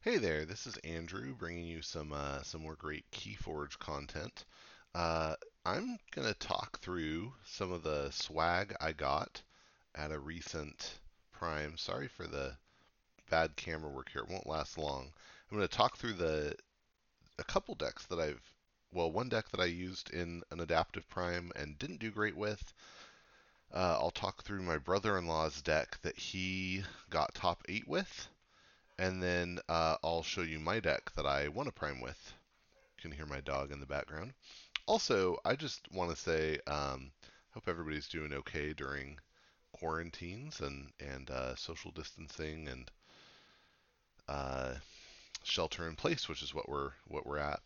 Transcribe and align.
Hey 0.00 0.18
there, 0.18 0.44
this 0.44 0.68
is 0.68 0.76
Andrew 0.84 1.34
bringing 1.34 1.66
you 1.66 1.82
some 1.82 2.12
uh, 2.12 2.40
some 2.44 2.62
more 2.62 2.76
great 2.76 3.10
KeyForge 3.10 3.80
content. 3.80 4.44
Uh, 4.94 5.34
I'm 5.66 5.98
gonna 6.12 6.34
talk 6.34 6.78
through 6.78 7.32
some 7.44 7.72
of 7.72 7.82
the 7.82 8.08
swag 8.12 8.76
I 8.80 8.92
got 8.92 9.42
at 9.96 10.12
a 10.12 10.18
recent 10.20 11.00
Prime. 11.32 11.76
Sorry 11.76 12.06
for 12.06 12.28
the 12.28 12.56
bad 13.28 13.56
camera 13.56 13.90
work 13.90 14.08
here; 14.12 14.22
it 14.22 14.28
won't 14.28 14.46
last 14.46 14.78
long. 14.78 15.12
I'm 15.50 15.56
gonna 15.56 15.66
talk 15.66 15.96
through 15.96 16.12
the 16.12 16.54
a 17.40 17.44
couple 17.44 17.74
decks 17.74 18.06
that 18.06 18.20
I've 18.20 18.54
well, 18.92 19.10
one 19.10 19.28
deck 19.28 19.48
that 19.48 19.60
I 19.60 19.64
used 19.64 20.10
in 20.10 20.44
an 20.52 20.60
adaptive 20.60 21.08
Prime 21.08 21.50
and 21.56 21.76
didn't 21.76 21.98
do 21.98 22.12
great 22.12 22.36
with. 22.36 22.72
Uh, 23.74 23.98
I'll 24.00 24.12
talk 24.12 24.44
through 24.44 24.62
my 24.62 24.78
brother-in-law's 24.78 25.60
deck 25.60 25.98
that 26.02 26.16
he 26.16 26.84
got 27.10 27.34
top 27.34 27.64
eight 27.68 27.88
with 27.88 28.28
and 28.98 29.22
then 29.22 29.60
uh, 29.68 29.96
I'll 30.02 30.24
show 30.24 30.42
you 30.42 30.58
my 30.58 30.80
deck 30.80 31.12
that 31.14 31.26
I 31.26 31.48
want 31.48 31.68
to 31.68 31.72
prime 31.72 32.00
with. 32.00 32.34
You 32.96 33.02
can 33.02 33.12
hear 33.12 33.26
my 33.26 33.40
dog 33.40 33.70
in 33.70 33.80
the 33.80 33.86
background. 33.86 34.32
Also, 34.86 35.36
I 35.44 35.54
just 35.54 35.80
want 35.92 36.10
to 36.10 36.16
say, 36.16 36.58
um, 36.66 37.12
hope 37.50 37.68
everybody's 37.68 38.08
doing 38.08 38.32
okay 38.32 38.72
during 38.72 39.18
quarantines 39.72 40.60
and 40.60 40.90
and 40.98 41.30
uh, 41.30 41.54
social 41.54 41.92
distancing 41.92 42.66
and 42.68 42.90
uh, 44.28 44.74
shelter 45.44 45.86
in 45.86 45.94
place, 45.94 46.28
which 46.28 46.42
is 46.42 46.54
what 46.54 46.68
we're 46.68 46.90
what 47.06 47.26
we're 47.26 47.38
at 47.38 47.60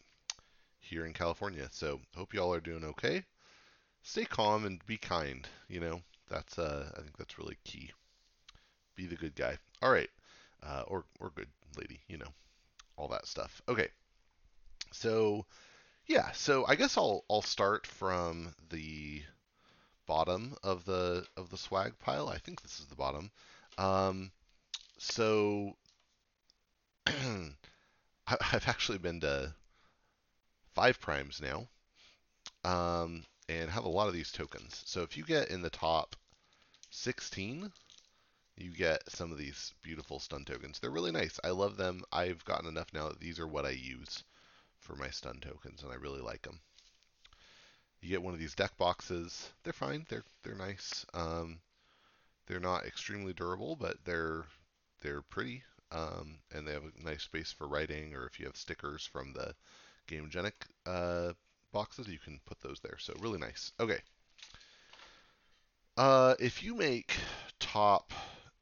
here 0.81 1.07
in 1.07 1.15
California. 1.15 1.69
So 1.73 2.01
hope 2.15 2.35
you 2.35 2.41
all 2.41 2.53
are 2.53 2.61
doing 2.61 2.85
okay. 2.85 3.25
Stay 4.03 4.25
calm 4.25 4.67
and 4.67 4.85
be 4.85 4.99
kind. 4.99 5.49
You 5.69 5.81
know 5.81 6.03
that's 6.29 6.59
uh, 6.59 6.91
I 6.95 7.01
think 7.01 7.17
that's 7.17 7.39
really 7.39 7.57
key. 7.65 7.91
Be 8.97 9.07
the 9.07 9.17
good 9.17 9.35
guy. 9.35 9.57
All 9.81 9.91
right 9.91 10.11
uh, 10.63 10.85
or 10.87 11.05
or 11.21 11.31
good 11.35 11.49
lady, 11.77 12.01
you 12.09 12.19
know, 12.19 12.33
all 12.97 13.09
that 13.09 13.27
stuff. 13.27 13.63
Okay, 13.69 13.89
so 14.93 15.47
yeah, 16.07 16.33
so 16.33 16.65
I 16.67 16.75
guess 16.75 16.97
I'll 16.97 17.25
I'll 17.31 17.43
start 17.43 17.87
from 17.87 18.55
the 18.71 19.23
bottom 20.07 20.57
of 20.63 20.85
the 20.85 21.27
of 21.37 21.51
the 21.51 21.57
swag 21.57 21.99
pile. 21.99 22.29
I 22.29 22.39
think 22.39 22.63
this 22.63 22.81
is 22.81 22.87
the 22.87 22.97
bottom. 22.97 23.31
Um, 23.79 24.31
so 24.99 25.77
I've 27.07 28.69
actually 28.69 28.99
been 28.99 29.21
to 29.21 29.55
five 30.75 31.01
primes 31.01 31.41
now, 31.41 31.69
um, 32.65 33.25
and 33.49 33.71
have 33.71 33.85
a 33.85 33.89
lot 33.89 34.09
of 34.09 34.15
these 34.15 34.33
tokens. 34.33 34.83
So 34.87 35.03
if 35.03 35.17
you 35.17 35.25
get 35.25 35.51
in 35.51 35.63
the 35.63 35.71
top 35.71 36.17
16, 36.91 37.73
you 38.63 38.71
get 38.71 39.03
some 39.11 39.33
of 39.33 39.39
these 39.39 39.75
beautiful 39.83 40.21
stun 40.21 40.45
tokens. 40.45 40.79
They're 40.79 40.91
really 40.91 41.13
nice. 41.13 41.39
I 41.43 41.51
love 41.51 41.77
them. 41.77 42.03
I've 42.13 42.45
gotten 42.45 42.69
enough 42.69 42.89
now 42.95 43.09
that 43.09 43.21
these 43.21 43.39
are 43.39 43.47
what 43.47 43.67
I 43.67 43.71
use 43.71 44.23
for 44.79 44.95
my 44.97 45.11
stun 45.11 45.39
tokens, 45.41 45.83
and 45.83 45.93
I 45.93 45.97
really 45.97 46.21
like 46.21 46.43
them. 46.43 46.61
You 48.01 48.09
get 48.09 48.23
one 48.23 48.35
of 48.35 48.41
these 48.41 48.55
deck 48.55 48.77
boxes. 48.79 49.51
They're 49.63 49.73
fine. 49.73 50.07
They're 50.09 50.25
they're 50.43 50.55
nice. 50.55 51.07
Um, 51.15 51.61
they're 52.47 52.61
not 52.61 52.85
extremely 52.85 53.33
durable, 53.33 53.77
but 53.77 53.97
they're 54.05 54.45
they're 55.01 55.23
pretty, 55.23 55.63
um, 55.91 56.39
and 56.53 56.67
they 56.67 56.73
have 56.73 56.85
a 56.85 57.05
nice 57.05 57.23
space 57.23 57.53
for 57.53 57.69
writing. 57.69 58.15
Or 58.15 58.27
if 58.27 58.41
you 58.41 58.47
have 58.47 58.57
stickers 58.57 59.07
from 59.07 59.33
the 59.33 59.55
Gamegenic 60.09 60.53
uh, 60.87 61.33
boxes, 61.73 62.09
you 62.09 62.19
can 62.19 62.41
put 62.45 62.61
those 62.61 62.81
there. 62.81 62.99
So 62.99 63.15
really 63.21 63.39
nice. 63.39 63.73
Okay. 63.79 63.99
Uh, 65.97 66.35
if 66.41 66.63
you 66.63 66.75
make 66.75 67.15
top 67.61 68.13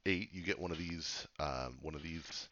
eight, 0.06 0.30
you 0.32 0.42
get 0.42 0.58
one 0.58 0.70
of 0.70 0.78
these 0.78 1.26
um, 1.38 1.78
one 1.82 1.94
of 1.94 2.02
these 2.02 2.48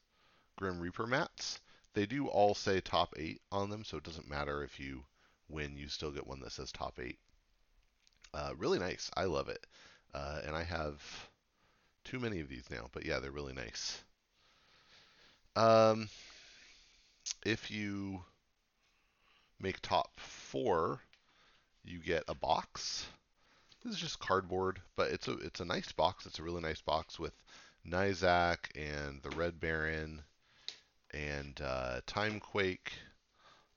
Grim 0.56 0.80
Reaper 0.80 1.06
mats. 1.06 1.60
They 1.94 2.06
do 2.06 2.26
all 2.26 2.54
say 2.54 2.80
top 2.80 3.14
eight 3.16 3.40
on 3.50 3.70
them, 3.70 3.84
so 3.84 3.96
it 3.96 4.04
doesn't 4.04 4.28
matter 4.28 4.62
if 4.62 4.78
you 4.78 5.04
win, 5.48 5.76
you 5.76 5.88
still 5.88 6.10
get 6.10 6.26
one 6.26 6.40
that 6.40 6.52
says 6.52 6.70
top 6.70 6.98
eight. 7.02 7.18
Uh, 8.34 8.50
really 8.56 8.78
nice. 8.78 9.10
I 9.16 9.24
love 9.24 9.48
it. 9.48 9.66
Uh, 10.14 10.40
and 10.46 10.54
I 10.54 10.62
have 10.62 11.02
too 12.04 12.18
many 12.18 12.40
of 12.40 12.48
these 12.48 12.64
now, 12.70 12.88
but 12.92 13.04
yeah, 13.04 13.18
they're 13.18 13.30
really 13.30 13.52
nice. 13.52 14.02
Um, 15.56 16.08
if 17.44 17.70
you 17.70 18.22
make 19.60 19.80
top 19.80 20.18
four, 20.18 21.00
you 21.84 21.98
get 21.98 22.24
a 22.28 22.34
box. 22.34 23.06
This 23.82 23.94
is 23.94 24.00
just 24.00 24.18
cardboard, 24.18 24.80
but 24.96 25.12
it's 25.12 25.28
a 25.28 25.32
it's 25.38 25.60
a 25.60 25.64
nice 25.64 25.92
box. 25.92 26.26
It's 26.26 26.40
a 26.40 26.42
really 26.42 26.60
nice 26.60 26.80
box 26.80 27.18
with 27.18 27.32
Nizak 27.86 28.58
and 28.74 29.22
the 29.22 29.30
Red 29.30 29.60
Baron 29.60 30.22
and 31.12 31.60
uh, 31.60 32.00
Timequake 32.06 32.92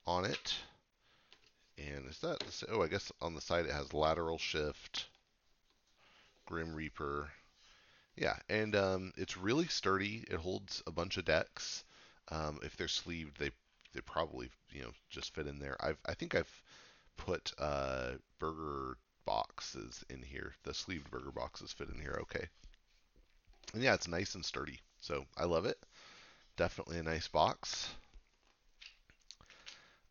on 0.08 0.26
it. 0.26 0.56
And 1.78 2.08
is 2.10 2.20
that 2.20 2.44
oh 2.70 2.82
I 2.82 2.88
guess 2.88 3.12
on 3.22 3.36
the 3.36 3.42
side 3.42 3.66
it 3.66 3.72
has 3.72 3.94
lateral 3.94 4.40
shift, 4.40 5.06
Grim 6.46 6.74
Reaper. 6.74 7.32
Yeah, 8.16 8.38
and 8.50 8.76
um, 8.76 9.14
it's 9.18 9.38
really 9.38 9.68
sturdy. 9.68 10.26
It 10.30 10.38
holds 10.38 10.82
a 10.88 10.92
bunch 10.92 11.18
of 11.18 11.26
decks. 11.26 11.84
Um, 12.30 12.60
if 12.64 12.76
they're 12.76 12.88
sleeved, 12.88 13.38
they 13.38 13.52
they 13.94 14.02
probably 14.02 14.50
you 14.72 14.82
know 14.82 14.92
just 15.10 15.36
fit 15.36 15.48
in 15.48 15.60
there. 15.60 15.78
I've 15.80 16.00
I 16.08 16.16
think 16.16 16.34
I've 16.34 16.62
put 17.18 17.54
uh, 17.60 18.14
Burger 18.40 18.98
boxes 19.26 20.04
in 20.10 20.22
here. 20.22 20.54
The 20.64 20.74
sleeved 20.74 21.10
burger 21.12 21.32
boxes 21.32 21.72
fit 21.72 21.90
in 21.90 22.02
here 22.02 22.18
okay. 22.22 22.48
And 23.74 23.82
yeah, 23.82 23.94
it's 23.94 24.08
nice 24.08 24.36
and 24.36 24.46
sturdy. 24.46 24.80
So 25.00 25.26
I 25.38 25.46
love 25.46 25.66
it. 25.66 25.78
Definitely 26.58 27.00
a 27.00 27.04
nice 27.04 27.28
box. 27.28 27.90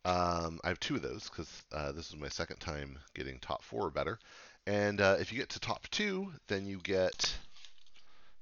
Um, 0.04 0.60
I 0.64 0.68
have 0.68 0.80
two 0.80 0.96
of 0.96 1.02
those 1.02 1.28
because 1.28 1.62
uh, 1.72 1.92
this 1.92 2.08
is 2.08 2.16
my 2.16 2.28
second 2.28 2.56
time 2.56 2.98
getting 3.14 3.38
top 3.38 3.62
four 3.62 3.86
or 3.86 3.90
better. 3.90 4.18
And 4.66 5.00
uh, 5.00 5.16
if 5.20 5.32
you 5.32 5.38
get 5.38 5.50
to 5.50 5.60
top 5.60 5.86
two, 5.90 6.32
then 6.48 6.66
you 6.66 6.78
get 6.78 7.36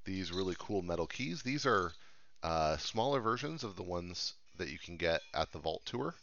these 0.05 0.33
really 0.33 0.57
cool 0.59 0.83
metal 0.83 1.07
keys. 1.07 1.43
These 1.43 1.67
are 1.67 1.93
uh, 2.43 2.77
smaller 2.77 3.21
versions 3.21 3.65
of 3.65 3.77
the 3.77 3.83
ones 3.83 4.35
that 4.57 4.71
you 4.71 4.79
can 4.79 4.97
get 4.97 5.21
at 5.35 5.53
the 5.53 5.59
Vault 5.59 5.83
Tour. 5.85 6.15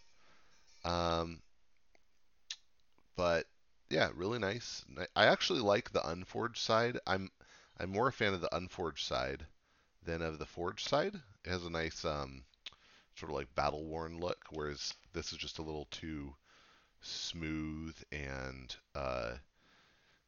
Um, 0.84 1.40
but 3.16 3.46
yeah, 3.90 4.10
really 4.16 4.40
nice. 4.40 4.84
I 5.16 5.26
actually 5.26 5.60
like 5.62 5.92
the 5.92 6.08
unforged 6.08 6.58
side. 6.58 7.00
I'm 7.06 7.32
I'm 7.80 7.92
more 7.92 8.08
a 8.08 8.12
fan 8.12 8.34
of 8.34 8.42
the 8.42 8.56
unforged 8.56 9.06
side 9.06 9.46
than 10.04 10.22
of 10.22 10.40
the 10.40 10.46
forged 10.46 10.88
side. 10.88 11.16
It 11.44 11.50
has 11.50 11.66
a 11.66 11.70
nice 11.70 12.06
um, 12.06 12.44
sort 13.16 13.32
of 13.32 13.38
like 13.38 13.56
battle 13.56 13.86
worn 13.86 14.20
look, 14.20 14.46
whereas 14.52 14.94
this 15.14 15.32
is 15.32 15.38
just 15.38 15.60
a 15.60 15.64
little 15.64 15.88
too 15.92 16.36
smooth 17.02 17.96
and 18.12 18.76
uh, 18.96 19.36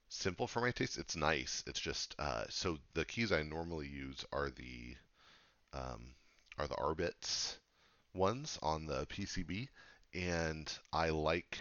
simple 0.10 0.48
for 0.48 0.62
my 0.62 0.72
taste. 0.72 0.98
It's 0.98 1.16
nice. 1.16 1.64
It's 1.68 1.80
just 1.80 2.16
uh, 2.20 2.46
so 2.50 2.78
the 2.94 3.06
keys 3.06 3.32
I 3.32 3.44
normally 3.44 3.88
use 3.88 4.26
are 4.32 4.50
the 4.50 4.96
um, 5.74 6.16
are 6.58 6.68
the 6.68 6.76
Arbitz 6.76 7.58
ones 8.14 8.58
on 8.62 8.86
the 8.86 9.06
PCB, 9.08 9.70
and 10.14 10.72
I 10.94 11.10
like 11.10 11.60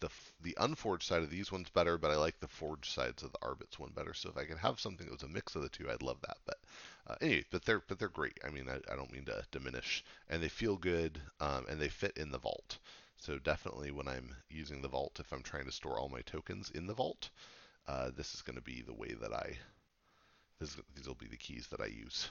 the 0.00 0.10
the 0.42 0.56
unforged 0.58 1.06
side 1.06 1.22
of 1.22 1.30
these 1.30 1.50
ones 1.50 1.68
better, 1.68 1.98
but 1.98 2.10
I 2.10 2.16
like 2.16 2.40
the 2.40 2.48
forged 2.48 2.92
sides 2.92 3.22
of 3.22 3.32
the 3.32 3.38
Arbitz 3.38 3.78
one 3.78 3.92
better. 3.94 4.14
So 4.14 4.28
if 4.28 4.36
I 4.36 4.44
could 4.44 4.58
have 4.58 4.80
something 4.80 5.06
that 5.06 5.12
was 5.12 5.22
a 5.22 5.28
mix 5.28 5.54
of 5.54 5.62
the 5.62 5.68
two, 5.68 5.90
I'd 5.90 6.02
love 6.02 6.20
that. 6.22 6.38
But 6.46 6.58
uh, 7.06 7.14
anyway, 7.20 7.44
but 7.50 7.64
they're 7.64 7.82
but 7.86 7.98
they're 7.98 8.08
great. 8.08 8.38
I 8.44 8.50
mean, 8.50 8.68
I, 8.68 8.76
I 8.92 8.96
don't 8.96 9.12
mean 9.12 9.24
to 9.26 9.44
diminish, 9.50 10.04
and 10.28 10.42
they 10.42 10.48
feel 10.48 10.76
good, 10.76 11.20
um, 11.40 11.66
and 11.68 11.80
they 11.80 11.88
fit 11.88 12.16
in 12.16 12.30
the 12.30 12.38
vault. 12.38 12.78
So 13.16 13.38
definitely 13.38 13.90
when 13.90 14.08
I'm 14.08 14.34
using 14.48 14.80
the 14.80 14.88
vault, 14.88 15.18
if 15.18 15.32
I'm 15.32 15.42
trying 15.42 15.64
to 15.64 15.72
store 15.72 15.98
all 15.98 16.08
my 16.08 16.20
tokens 16.20 16.70
in 16.70 16.86
the 16.86 16.94
vault, 16.94 17.30
uh, 17.88 18.10
this 18.16 18.34
is 18.34 18.42
going 18.42 18.56
to 18.56 18.62
be 18.62 18.82
the 18.82 18.94
way 18.94 19.14
that 19.20 19.32
I 19.32 19.58
this, 20.60 20.76
these 20.94 21.06
will 21.06 21.14
be 21.14 21.26
the 21.26 21.36
keys 21.36 21.66
that 21.68 21.80
I 21.80 21.86
use. 21.86 22.28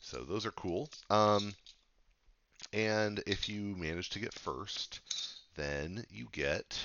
So 0.00 0.24
those 0.24 0.46
are 0.46 0.52
cool. 0.52 0.88
Um, 1.10 1.54
and 2.72 3.22
if 3.26 3.48
you 3.48 3.76
manage 3.76 4.10
to 4.10 4.18
get 4.18 4.32
first, 4.32 5.00
then 5.58 6.04
you 6.08 6.28
get 6.30 6.78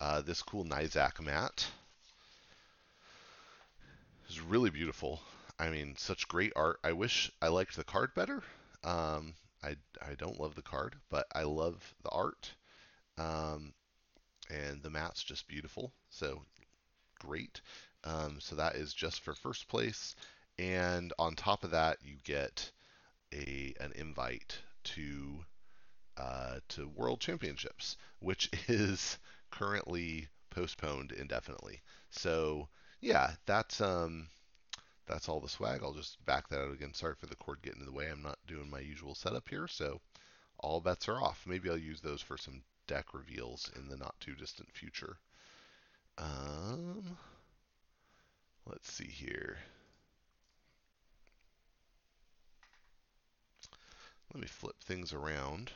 uh, 0.00 0.22
this 0.22 0.42
cool 0.42 0.64
Nizak 0.64 1.20
mat. 1.20 1.66
It's 4.26 4.40
really 4.40 4.70
beautiful. 4.70 5.20
I 5.58 5.68
mean, 5.68 5.94
such 5.98 6.26
great 6.26 6.52
art. 6.56 6.80
I 6.82 6.92
wish 6.92 7.30
I 7.42 7.48
liked 7.48 7.76
the 7.76 7.84
card 7.84 8.14
better. 8.14 8.42
Um, 8.82 9.34
I, 9.62 9.76
I 10.00 10.14
don't 10.16 10.40
love 10.40 10.54
the 10.54 10.62
card, 10.62 10.96
but 11.10 11.26
I 11.34 11.42
love 11.42 11.94
the 12.02 12.08
art. 12.08 12.50
Um, 13.18 13.74
and 14.50 14.82
the 14.82 14.90
mat's 14.90 15.22
just 15.22 15.46
beautiful. 15.46 15.92
So 16.08 16.42
great. 17.18 17.60
Um, 18.04 18.38
so 18.40 18.56
that 18.56 18.76
is 18.76 18.94
just 18.94 19.20
for 19.20 19.34
first 19.34 19.68
place. 19.68 20.16
And 20.58 21.12
on 21.18 21.34
top 21.34 21.64
of 21.64 21.70
that, 21.72 21.98
you 22.02 22.16
get 22.24 22.70
a 23.32 23.74
an 23.78 23.92
invite 23.94 24.58
to 24.84 25.44
uh, 26.16 26.60
to 26.68 26.88
World 26.88 27.20
Championships, 27.20 27.96
which 28.20 28.50
is 28.68 29.18
currently 29.50 30.28
postponed 30.50 31.12
indefinitely. 31.12 31.80
So 32.10 32.68
yeah, 33.00 33.32
that's 33.46 33.80
um, 33.80 34.28
that's 35.06 35.28
all 35.28 35.40
the 35.40 35.48
swag. 35.48 35.80
I'll 35.82 35.92
just 35.92 36.24
back 36.24 36.48
that 36.48 36.60
out 36.60 36.72
again. 36.72 36.94
Sorry 36.94 37.14
for 37.14 37.26
the 37.26 37.36
cord 37.36 37.62
getting 37.62 37.80
in 37.80 37.86
the 37.86 37.92
way. 37.92 38.08
I'm 38.10 38.22
not 38.22 38.38
doing 38.46 38.70
my 38.70 38.80
usual 38.80 39.14
setup 39.14 39.48
here, 39.48 39.66
so 39.66 40.00
all 40.58 40.80
bets 40.80 41.08
are 41.08 41.20
off. 41.20 41.44
Maybe 41.46 41.68
I'll 41.68 41.76
use 41.78 42.00
those 42.00 42.22
for 42.22 42.36
some 42.36 42.62
deck 42.86 43.14
reveals 43.14 43.70
in 43.76 43.88
the 43.88 43.96
not 43.96 44.14
too 44.20 44.34
distant 44.34 44.70
future. 44.72 45.16
Um, 46.18 47.16
let's 48.66 48.92
see 48.92 49.08
here. 49.08 49.58
Let 54.32 54.40
me 54.40 54.46
flip 54.46 54.76
things 54.80 55.12
around. 55.12 55.72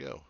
Go. 0.00 0.22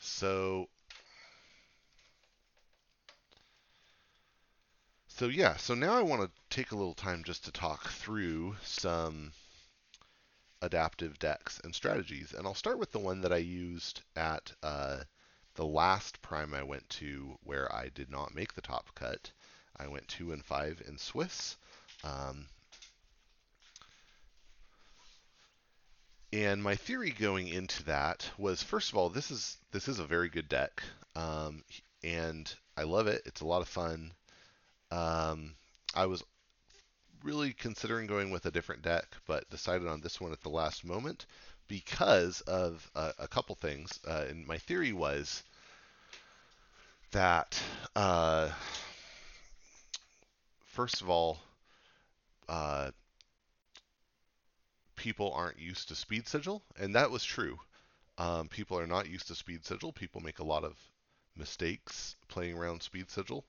So 0.00 0.68
So 5.22 5.28
yeah, 5.28 5.56
so 5.56 5.74
now 5.74 5.94
I 5.94 6.02
want 6.02 6.22
to 6.22 6.30
take 6.50 6.72
a 6.72 6.76
little 6.76 6.94
time 6.94 7.22
just 7.22 7.44
to 7.44 7.52
talk 7.52 7.90
through 7.90 8.56
some 8.62 9.32
adaptive 10.60 11.18
decks 11.18 11.60
and 11.62 11.74
strategies, 11.74 12.32
and 12.32 12.46
I'll 12.46 12.54
start 12.54 12.78
with 12.78 12.92
the 12.92 12.98
one 12.98 13.20
that 13.20 13.32
I 13.32 13.36
used 13.36 14.00
at 14.16 14.52
uh, 14.62 15.04
the 15.54 15.66
last 15.66 16.22
prime 16.22 16.54
I 16.54 16.62
went 16.62 16.88
to 16.90 17.38
where 17.44 17.72
I 17.72 17.90
did 17.90 18.10
not 18.10 18.34
make 18.34 18.54
the 18.54 18.62
top 18.62 18.94
cut. 18.94 19.30
I 19.76 19.86
went 19.86 20.08
two 20.08 20.32
and 20.32 20.44
five 20.44 20.82
in 20.88 20.98
Swiss. 20.98 21.56
Um, 22.02 22.46
And 26.32 26.62
my 26.62 26.76
theory 26.76 27.10
going 27.10 27.48
into 27.48 27.82
that 27.84 28.30
was, 28.38 28.62
first 28.62 28.90
of 28.90 28.96
all, 28.96 29.10
this 29.10 29.30
is 29.30 29.58
this 29.70 29.86
is 29.86 29.98
a 29.98 30.06
very 30.06 30.30
good 30.30 30.48
deck, 30.48 30.82
um, 31.14 31.62
and 32.02 32.52
I 32.76 32.84
love 32.84 33.06
it. 33.06 33.22
It's 33.26 33.42
a 33.42 33.46
lot 33.46 33.60
of 33.60 33.68
fun. 33.68 34.12
Um, 34.90 35.54
I 35.94 36.06
was 36.06 36.24
really 37.22 37.52
considering 37.52 38.06
going 38.06 38.30
with 38.30 38.46
a 38.46 38.50
different 38.50 38.82
deck, 38.82 39.04
but 39.26 39.48
decided 39.50 39.86
on 39.86 40.00
this 40.00 40.20
one 40.20 40.32
at 40.32 40.40
the 40.40 40.48
last 40.48 40.84
moment 40.84 41.26
because 41.68 42.40
of 42.42 42.90
uh, 42.94 43.12
a 43.18 43.28
couple 43.28 43.54
things. 43.54 44.00
Uh, 44.06 44.24
and 44.28 44.46
my 44.46 44.56
theory 44.56 44.92
was 44.92 45.42
that, 47.12 47.62
uh, 47.94 48.48
first 50.64 51.02
of 51.02 51.10
all, 51.10 51.38
uh, 52.48 52.90
people 55.02 55.32
aren't 55.32 55.58
used 55.58 55.88
to 55.88 55.96
speed 55.96 56.28
sigil, 56.28 56.62
and 56.78 56.94
that 56.94 57.10
was 57.10 57.24
true. 57.24 57.58
Um, 58.18 58.46
people 58.46 58.78
are 58.78 58.86
not 58.86 59.10
used 59.10 59.26
to 59.26 59.34
speed 59.34 59.64
sigil. 59.64 59.92
People 59.92 60.20
make 60.20 60.38
a 60.38 60.44
lot 60.44 60.62
of 60.62 60.78
mistakes 61.36 62.14
playing 62.28 62.56
around 62.56 62.84
speed 62.84 63.10
sigil. 63.10 63.44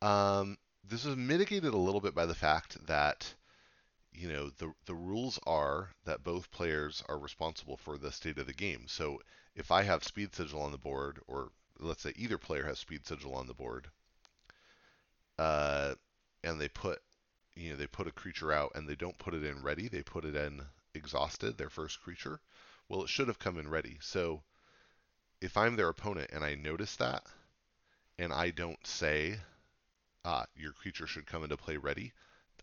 Um, 0.00 0.58
this 0.84 1.04
is 1.04 1.16
mitigated 1.16 1.74
a 1.74 1.76
little 1.86 2.00
bit 2.00 2.14
by 2.14 2.24
the 2.24 2.36
fact 2.36 2.86
that 2.86 3.34
you 4.12 4.28
know 4.28 4.48
the 4.58 4.72
the 4.86 4.94
rules 4.94 5.40
are 5.44 5.90
that 6.04 6.22
both 6.22 6.52
players 6.52 7.02
are 7.08 7.18
responsible 7.18 7.76
for 7.76 7.98
the 7.98 8.12
state 8.12 8.38
of 8.38 8.46
the 8.46 8.52
game. 8.52 8.84
So 8.86 9.20
if 9.56 9.72
I 9.72 9.82
have 9.82 10.04
speed 10.04 10.36
sigil 10.36 10.62
on 10.62 10.70
the 10.70 10.78
board, 10.78 11.18
or 11.26 11.50
let's 11.80 12.02
say 12.02 12.12
either 12.14 12.38
player 12.38 12.64
has 12.64 12.78
speed 12.78 13.08
sigil 13.08 13.34
on 13.34 13.48
the 13.48 13.54
board, 13.54 13.88
uh, 15.36 15.96
and 16.44 16.60
they 16.60 16.68
put 16.68 17.02
you 17.56 17.70
know, 17.70 17.76
they 17.76 17.86
put 17.86 18.06
a 18.06 18.12
creature 18.12 18.52
out 18.52 18.72
and 18.74 18.88
they 18.88 18.94
don't 18.94 19.18
put 19.18 19.34
it 19.34 19.44
in 19.44 19.62
ready, 19.62 19.88
they 19.88 20.02
put 20.02 20.24
it 20.24 20.34
in 20.34 20.62
exhausted, 20.94 21.56
their 21.56 21.70
first 21.70 22.00
creature. 22.02 22.40
Well, 22.88 23.02
it 23.02 23.08
should 23.08 23.28
have 23.28 23.38
come 23.38 23.58
in 23.58 23.68
ready. 23.68 23.98
So 24.00 24.42
if 25.40 25.56
I'm 25.56 25.76
their 25.76 25.88
opponent 25.88 26.30
and 26.32 26.44
I 26.44 26.54
notice 26.54 26.96
that, 26.96 27.22
and 28.18 28.32
I 28.32 28.50
don't 28.50 28.84
say, 28.86 29.36
ah, 30.24 30.46
your 30.56 30.72
creature 30.72 31.06
should 31.06 31.26
come 31.26 31.42
into 31.42 31.56
play 31.56 31.76
ready, 31.76 32.12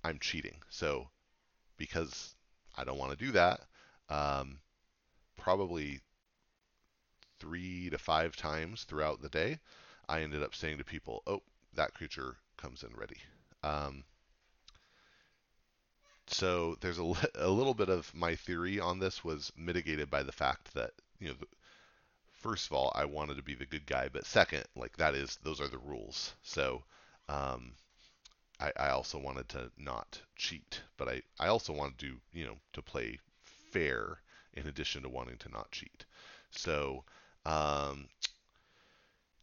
I'm 0.04 0.20
cheating. 0.20 0.62
So 0.70 1.10
because 1.78 2.36
I 2.78 2.84
don't 2.84 2.98
want 2.98 3.12
to 3.12 3.26
do 3.26 3.32
that, 3.32 3.62
um, 4.10 4.60
probably 5.38 6.00
three 7.40 7.90
to 7.90 7.98
five 7.98 8.36
times 8.36 8.84
throughout 8.84 9.22
the 9.22 9.30
day, 9.30 9.60
I 10.08 10.22
ended 10.22 10.44
up 10.44 10.56
saying 10.56 10.78
to 10.78 10.84
people, 10.84 11.24
oh, 11.28 11.42
that 11.74 11.94
creature 11.94 12.36
comes 12.58 12.84
in 12.84 12.96
ready. 12.96 13.18
Um, 13.64 14.04
so 16.27 16.75
there's 16.81 17.00
a, 17.00 17.13
a 17.35 17.50
little 17.50 17.73
bit 17.73 17.89
of 17.89 18.13
my 18.15 18.35
theory 18.35 18.79
on 18.79 19.00
this 19.00 19.23
was 19.23 19.51
mitigated 19.57 20.09
by 20.09 20.23
the 20.23 20.31
fact 20.31 20.73
that 20.73 20.91
you 21.19 21.29
know, 21.29 21.35
first 22.31 22.65
of 22.68 22.73
all, 22.73 22.91
I 22.95 23.06
wanted 23.06 23.38
to 23.38 23.44
be 23.44 23.56
the 23.56 23.65
good 23.65 23.85
guy, 23.85 24.09
but 24.09 24.25
second, 24.25 24.65
like 24.75 24.97
that 24.97 25.15
is 25.15 25.38
those 25.44 25.62
are 25.62 25.68
the 25.68 25.77
rules. 25.77 26.33
So 26.44 26.83
um, 27.29 27.73
I, 28.59 28.71
I 28.77 28.89
also 28.89 29.19
wanted 29.19 29.50
to 29.50 29.71
not 29.77 30.21
cheat, 30.35 30.81
but 30.97 31.09
I, 31.09 31.21
I 31.39 31.47
also 31.47 31.73
wanted 31.73 32.00
to 32.00 32.19
you 32.33 32.45
know 32.45 32.57
to 32.73 32.81
play 32.81 33.19
fair 33.71 34.21
in 34.53 34.68
addition 34.68 35.03
to 35.03 35.09
wanting 35.09 35.38
to 35.39 35.50
not 35.50 35.71
cheat. 35.71 36.06
So 36.51 37.03
um, 37.45 38.09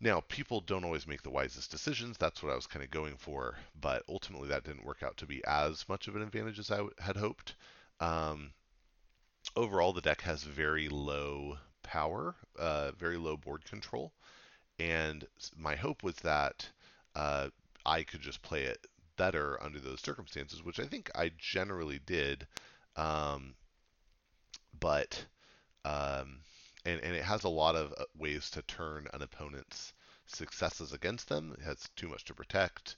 now, 0.00 0.20
people 0.28 0.60
don't 0.60 0.84
always 0.84 1.06
make 1.06 1.22
the 1.22 1.30
wisest 1.30 1.70
decisions. 1.70 2.16
That's 2.18 2.42
what 2.42 2.52
I 2.52 2.56
was 2.56 2.68
kind 2.68 2.84
of 2.84 2.90
going 2.90 3.16
for, 3.16 3.56
but 3.80 4.04
ultimately 4.08 4.48
that 4.48 4.64
didn't 4.64 4.84
work 4.84 5.02
out 5.02 5.16
to 5.18 5.26
be 5.26 5.42
as 5.44 5.88
much 5.88 6.06
of 6.06 6.14
an 6.14 6.22
advantage 6.22 6.58
as 6.58 6.70
I 6.70 6.82
had 7.00 7.16
hoped. 7.16 7.56
Um, 7.98 8.52
overall, 9.56 9.92
the 9.92 10.00
deck 10.00 10.20
has 10.20 10.44
very 10.44 10.88
low 10.88 11.58
power, 11.82 12.36
uh, 12.56 12.92
very 12.92 13.16
low 13.16 13.36
board 13.36 13.64
control, 13.64 14.12
and 14.78 15.26
my 15.56 15.74
hope 15.74 16.04
was 16.04 16.16
that 16.16 16.70
uh, 17.16 17.48
I 17.84 18.04
could 18.04 18.20
just 18.20 18.42
play 18.42 18.64
it 18.64 18.86
better 19.16 19.60
under 19.60 19.80
those 19.80 20.00
circumstances, 20.00 20.62
which 20.62 20.78
I 20.78 20.84
think 20.84 21.10
I 21.16 21.32
generally 21.36 21.98
did. 21.98 22.46
Um, 22.94 23.54
but 24.78 25.24
um, 25.84 26.40
and, 26.88 27.02
and 27.02 27.14
it 27.14 27.24
has 27.24 27.44
a 27.44 27.48
lot 27.48 27.76
of 27.76 27.92
uh, 27.92 28.04
ways 28.16 28.50
to 28.50 28.62
turn 28.62 29.06
an 29.12 29.22
opponent's 29.22 29.92
successes 30.26 30.92
against 30.92 31.28
them. 31.28 31.54
It 31.58 31.62
has 31.64 31.88
too 31.96 32.08
much 32.08 32.24
to 32.24 32.34
protect. 32.34 32.96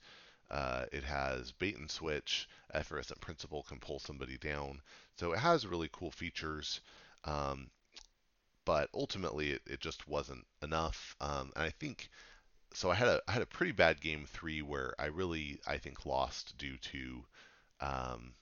Uh, 0.51 0.87
it 0.93 1.05
has 1.05 1.53
bait 1.53 1.77
and 1.77 1.91
switch. 1.91 2.49
Effervescent 2.73 3.21
Principle 3.21 3.65
can 3.65 3.79
pull 3.79 3.99
somebody 3.99 4.39
down. 4.39 4.81
So 5.17 5.33
it 5.33 5.39
has 5.39 5.67
really 5.67 5.89
cool 5.93 6.11
features. 6.11 6.81
Um, 7.25 7.71
but 8.65 8.89
ultimately, 8.95 9.51
it, 9.53 9.63
it, 9.67 9.81
just 9.81 10.07
wasn't 10.09 10.47
enough. 10.63 11.17
Um, 11.21 11.53
and 11.57 11.65
I 11.65 11.71
think 11.71 12.11
so. 12.73 12.91
I 12.91 12.95
had 12.95 13.09
a 13.09 13.21
I 13.27 13.33
had 13.33 13.43
a 13.43 13.47
pretty 13.47 13.73
bad 13.73 14.01
game 14.01 14.27
three 14.27 14.63
where 14.63 14.95
I 14.99 15.07
really 15.07 15.61
I 15.67 15.79
think 15.79 16.07
lost 16.07 16.57
due 16.59 16.77
to 16.77 17.25
um, 17.81 18.33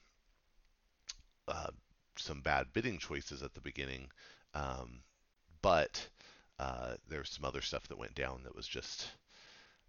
uh, 1.47 1.71
some 2.17 2.41
bad 2.41 2.67
bidding 2.73 2.99
choices 2.99 3.43
at 3.43 3.55
the 3.55 3.61
beginning. 3.61 4.11
Um, 4.55 5.01
but 5.63 6.09
uh, 6.59 6.95
there's 7.09 7.31
some 7.31 7.45
other 7.45 7.61
stuff 7.61 7.89
that 7.89 7.99
went 7.99 8.15
down 8.15 8.43
that 8.45 8.57
was 8.57 8.67
just 8.67 9.09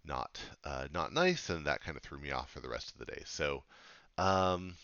not 0.04 0.40
uh, 0.64 0.88
not 0.92 1.12
nice, 1.12 1.50
and 1.50 1.66
that 1.66 1.82
kind 1.82 1.96
of 1.96 2.02
threw 2.02 2.18
me 2.18 2.30
off 2.30 2.50
for 2.50 2.60
the 2.60 2.68
rest 2.68 2.92
of 2.92 2.98
the 2.98 3.04
day. 3.12 3.22
So, 3.26 3.62
um, 4.18 4.74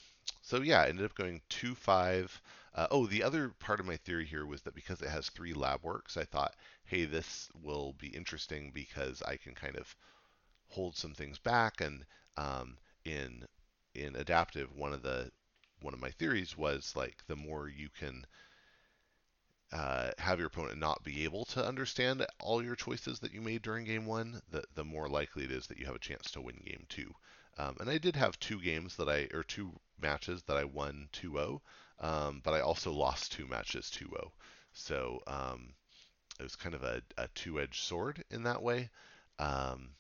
so 0.42 0.62
yeah, 0.62 0.82
I 0.82 0.88
ended 0.88 1.04
up 1.04 1.14
going 1.14 1.40
two 1.48 1.74
five. 1.74 2.40
Uh, 2.74 2.86
oh, 2.90 3.06
the 3.06 3.22
other 3.22 3.50
part 3.58 3.80
of 3.80 3.86
my 3.86 3.96
theory 3.96 4.26
here 4.26 4.44
was 4.44 4.62
that 4.62 4.74
because 4.74 5.00
it 5.00 5.08
has 5.08 5.30
three 5.30 5.54
lab 5.54 5.82
works, 5.82 6.16
I 6.16 6.24
thought, 6.24 6.54
hey, 6.84 7.06
this 7.06 7.48
will 7.62 7.94
be 7.94 8.08
interesting 8.08 8.70
because 8.74 9.22
I 9.22 9.36
can 9.36 9.54
kind 9.54 9.76
of 9.76 9.96
hold 10.68 10.96
some 10.96 11.14
things 11.14 11.38
back. 11.38 11.80
And 11.80 12.04
um, 12.36 12.76
in 13.04 13.44
in 13.94 14.16
adaptive, 14.16 14.74
one 14.74 14.92
of 14.92 15.02
the 15.02 15.30
one 15.80 15.94
of 15.94 16.00
my 16.00 16.10
theories 16.10 16.56
was 16.56 16.94
like 16.96 17.26
the 17.26 17.36
more 17.36 17.68
you 17.68 17.88
can 17.88 18.26
uh, 19.72 20.10
have 20.18 20.38
your 20.38 20.48
opponent 20.48 20.78
not 20.78 21.02
be 21.02 21.24
able 21.24 21.44
to 21.46 21.64
understand 21.64 22.24
all 22.40 22.62
your 22.62 22.76
choices 22.76 23.18
that 23.20 23.32
you 23.32 23.40
made 23.40 23.62
during 23.62 23.84
game 23.84 24.06
one, 24.06 24.40
the, 24.50 24.62
the 24.74 24.84
more 24.84 25.08
likely 25.08 25.44
it 25.44 25.50
is 25.50 25.66
that 25.66 25.78
you 25.78 25.86
have 25.86 25.94
a 25.94 26.00
chance 26.00 26.30
to 26.30 26.40
win 26.40 26.60
game 26.64 26.84
two. 26.88 27.12
Um, 27.58 27.76
and 27.80 27.88
I 27.88 27.98
did 27.98 28.16
have 28.16 28.38
two 28.38 28.60
games 28.60 28.96
that 28.96 29.08
I, 29.08 29.28
or 29.34 29.42
two 29.42 29.72
matches 30.00 30.42
that 30.44 30.56
I 30.56 30.64
won 30.64 31.08
2 31.12 31.32
0, 31.32 31.62
um, 32.00 32.40
but 32.44 32.52
I 32.52 32.60
also 32.60 32.92
lost 32.92 33.32
two 33.32 33.46
matches 33.46 33.90
2 33.90 34.06
0. 34.06 34.32
So 34.72 35.22
um, 35.26 35.72
it 36.38 36.42
was 36.42 36.56
kind 36.56 36.74
of 36.74 36.84
a, 36.84 37.02
a 37.16 37.28
two 37.28 37.58
edged 37.60 37.82
sword 37.82 38.22
in 38.30 38.42
that 38.42 38.62
way. 38.62 38.90
Um, 39.38 39.90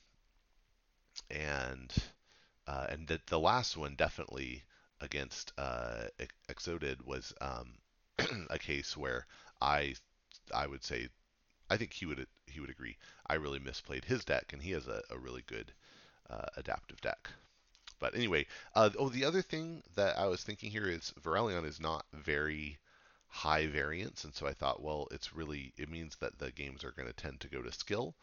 and 1.30 1.92
uh, 2.66 2.86
and 2.90 3.06
the, 3.06 3.20
the 3.26 3.38
last 3.38 3.76
one 3.76 3.94
definitely 3.94 4.64
against 5.00 5.52
uh, 5.56 6.04
Exoded 6.48 7.00
was 7.06 7.32
um, 7.40 7.78
a 8.50 8.58
case 8.58 8.96
where 8.96 9.26
I 9.60 9.94
I 10.54 10.66
would 10.66 10.84
say 10.84 11.08
I 11.70 11.76
think 11.76 11.92
he 11.92 12.06
would 12.06 12.26
he 12.46 12.60
would 12.60 12.70
agree. 12.70 12.96
I 13.26 13.34
really 13.34 13.58
misplayed 13.60 14.04
his 14.04 14.24
deck, 14.24 14.52
and 14.52 14.62
he 14.62 14.72
has 14.72 14.86
a, 14.86 15.02
a 15.10 15.18
really 15.18 15.42
good 15.42 15.72
uh, 16.30 16.46
adaptive 16.56 17.00
deck. 17.00 17.30
But 17.98 18.14
anyway, 18.14 18.46
uh, 18.74 18.90
oh, 18.98 19.08
the 19.08 19.24
other 19.24 19.42
thing 19.42 19.82
that 19.94 20.18
I 20.18 20.26
was 20.26 20.42
thinking 20.42 20.70
here 20.70 20.88
is 20.88 21.12
Varelion 21.20 21.64
is 21.64 21.80
not 21.80 22.06
very 22.12 22.78
high 23.28 23.66
variance, 23.66 24.24
and 24.24 24.34
so 24.34 24.46
I 24.46 24.52
thought, 24.54 24.82
well, 24.82 25.08
it's 25.10 25.34
really 25.34 25.72
it 25.76 25.88
means 25.88 26.16
that 26.16 26.38
the 26.38 26.52
games 26.52 26.84
are 26.84 26.92
going 26.92 27.08
to 27.08 27.14
tend 27.14 27.40
to 27.40 27.48
go 27.48 27.62
to 27.62 27.72
skill, 27.72 28.14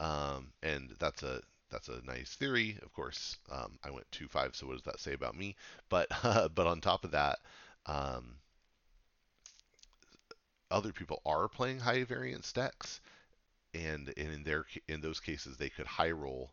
um, 0.00 0.52
and 0.62 0.94
that's 0.98 1.22
a 1.22 1.42
that's 1.70 1.88
a 1.88 2.04
nice 2.04 2.34
theory. 2.34 2.78
Of 2.82 2.92
course, 2.92 3.36
um, 3.50 3.78
I 3.84 3.90
went 3.90 4.10
two 4.10 4.28
five, 4.28 4.56
so 4.56 4.66
what 4.66 4.74
does 4.74 4.84
that 4.84 5.00
say 5.00 5.12
about 5.12 5.36
me? 5.36 5.56
But 5.88 6.08
uh, 6.24 6.48
but 6.54 6.66
on 6.66 6.80
top 6.80 7.04
of 7.04 7.12
that, 7.12 7.38
um, 7.86 8.36
other 10.70 10.92
people 10.92 11.22
are 11.24 11.48
playing 11.48 11.80
high 11.80 12.04
variance 12.04 12.52
decks, 12.52 13.00
and, 13.74 14.12
and 14.16 14.32
in 14.32 14.42
their 14.44 14.64
in 14.88 15.00
those 15.00 15.20
cases 15.20 15.56
they 15.56 15.68
could 15.68 15.86
high 15.86 16.10
roll 16.10 16.50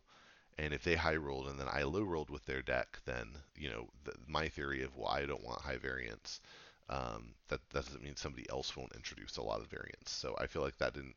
and 0.58 0.72
if 0.72 0.84
they 0.84 0.94
high 0.94 1.16
rolled 1.16 1.48
and 1.48 1.60
then 1.60 1.68
I 1.70 1.82
low 1.82 2.02
rolled 2.02 2.30
with 2.30 2.46
their 2.46 2.62
deck, 2.62 2.98
then 3.04 3.28
you 3.56 3.70
know 3.70 3.88
the, 4.04 4.12
my 4.26 4.48
theory 4.48 4.82
of 4.82 4.96
well 4.96 5.08
I 5.08 5.26
don't 5.26 5.44
want 5.44 5.60
high 5.60 5.76
variance. 5.76 6.40
Um, 6.88 7.34
that, 7.48 7.60
that 7.70 7.84
doesn't 7.84 8.02
mean 8.02 8.14
somebody 8.16 8.48
else 8.48 8.76
won't 8.76 8.94
introduce 8.94 9.36
a 9.38 9.42
lot 9.42 9.60
of 9.60 9.66
variance. 9.66 10.10
So 10.12 10.36
I 10.38 10.46
feel 10.46 10.62
like 10.62 10.78
that 10.78 10.94
didn't 10.94 11.16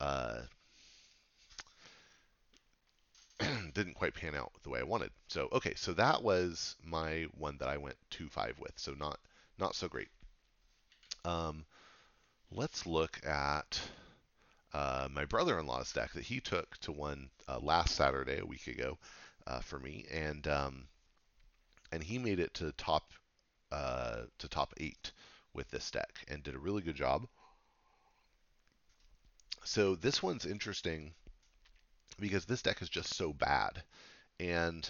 uh, 0.00 0.40
didn't 3.74 3.94
quite 3.94 4.14
pan 4.14 4.34
out 4.34 4.52
the 4.62 4.70
way 4.70 4.80
I 4.80 4.84
wanted. 4.84 5.10
So 5.28 5.48
okay, 5.52 5.74
so 5.74 5.92
that 5.94 6.22
was 6.22 6.76
my 6.84 7.26
one 7.38 7.56
that 7.58 7.68
I 7.68 7.78
went 7.78 7.96
two 8.10 8.28
five 8.28 8.58
with. 8.58 8.72
So 8.76 8.92
not 8.92 9.18
not 9.58 9.74
so 9.74 9.88
great. 9.88 10.08
Um, 11.24 11.64
let's 12.50 12.86
look 12.86 13.20
at 13.26 13.80
uh, 14.72 15.08
my 15.12 15.24
brother-in-law's 15.24 15.92
deck 15.92 16.12
that 16.12 16.24
he 16.24 16.40
took 16.40 16.76
to 16.78 16.92
one 16.92 17.30
uh, 17.48 17.58
last 17.60 17.94
Saturday, 17.96 18.38
a 18.38 18.46
week 18.46 18.66
ago, 18.66 18.98
uh, 19.46 19.60
for 19.60 19.78
me, 19.78 20.04
and 20.12 20.46
um, 20.46 20.88
and 21.92 22.02
he 22.02 22.18
made 22.18 22.40
it 22.40 22.52
to 22.54 22.72
top 22.72 23.12
uh, 23.72 24.22
to 24.38 24.48
top 24.48 24.74
eight 24.78 25.12
with 25.54 25.70
this 25.70 25.90
deck 25.90 26.24
and 26.28 26.42
did 26.42 26.54
a 26.54 26.58
really 26.58 26.82
good 26.82 26.96
job. 26.96 27.26
So 29.64 29.94
this 29.94 30.22
one's 30.22 30.46
interesting 30.46 31.12
because 32.20 32.44
this 32.44 32.62
deck 32.62 32.82
is 32.82 32.88
just 32.88 33.14
so 33.14 33.32
bad, 33.32 33.82
and 34.38 34.88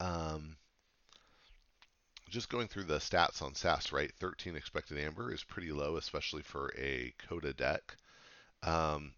um, 0.00 0.56
just 2.34 2.48
going 2.48 2.66
through 2.66 2.84
the 2.84 2.98
stats 2.98 3.40
on 3.40 3.54
SAS, 3.54 3.92
right? 3.92 4.12
13 4.18 4.56
expected 4.56 4.98
amber 4.98 5.32
is 5.32 5.44
pretty 5.44 5.70
low, 5.70 5.96
especially 5.96 6.42
for 6.42 6.72
a 6.76 7.14
CotA 7.28 7.56
deck. 7.56 7.96
Um, 8.64 9.12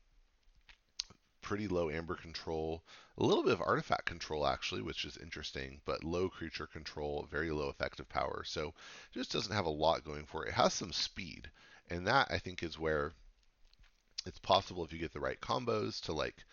pretty 1.40 1.66
low 1.66 1.88
amber 1.88 2.14
control, 2.14 2.82
a 3.16 3.24
little 3.24 3.42
bit 3.42 3.54
of 3.54 3.62
artifact 3.62 4.04
control 4.04 4.46
actually, 4.46 4.82
which 4.82 5.04
is 5.04 5.16
interesting, 5.16 5.80
but 5.86 6.04
low 6.04 6.28
creature 6.28 6.66
control, 6.66 7.26
very 7.30 7.50
low 7.50 7.70
effective 7.70 8.08
power. 8.08 8.42
So 8.44 8.74
just 9.14 9.32
doesn't 9.32 9.54
have 9.54 9.64
a 9.64 9.70
lot 9.70 10.04
going 10.04 10.26
for 10.26 10.44
it. 10.44 10.48
It 10.48 10.54
has 10.54 10.74
some 10.74 10.92
speed, 10.92 11.50
and 11.88 12.06
that 12.06 12.26
I 12.30 12.38
think 12.38 12.62
is 12.62 12.78
where 12.78 13.12
it's 14.26 14.40
possible 14.40 14.84
if 14.84 14.92
you 14.92 14.98
get 14.98 15.12
the 15.12 15.20
right 15.20 15.40
combos 15.40 16.00
to 16.02 16.12
like 16.12 16.44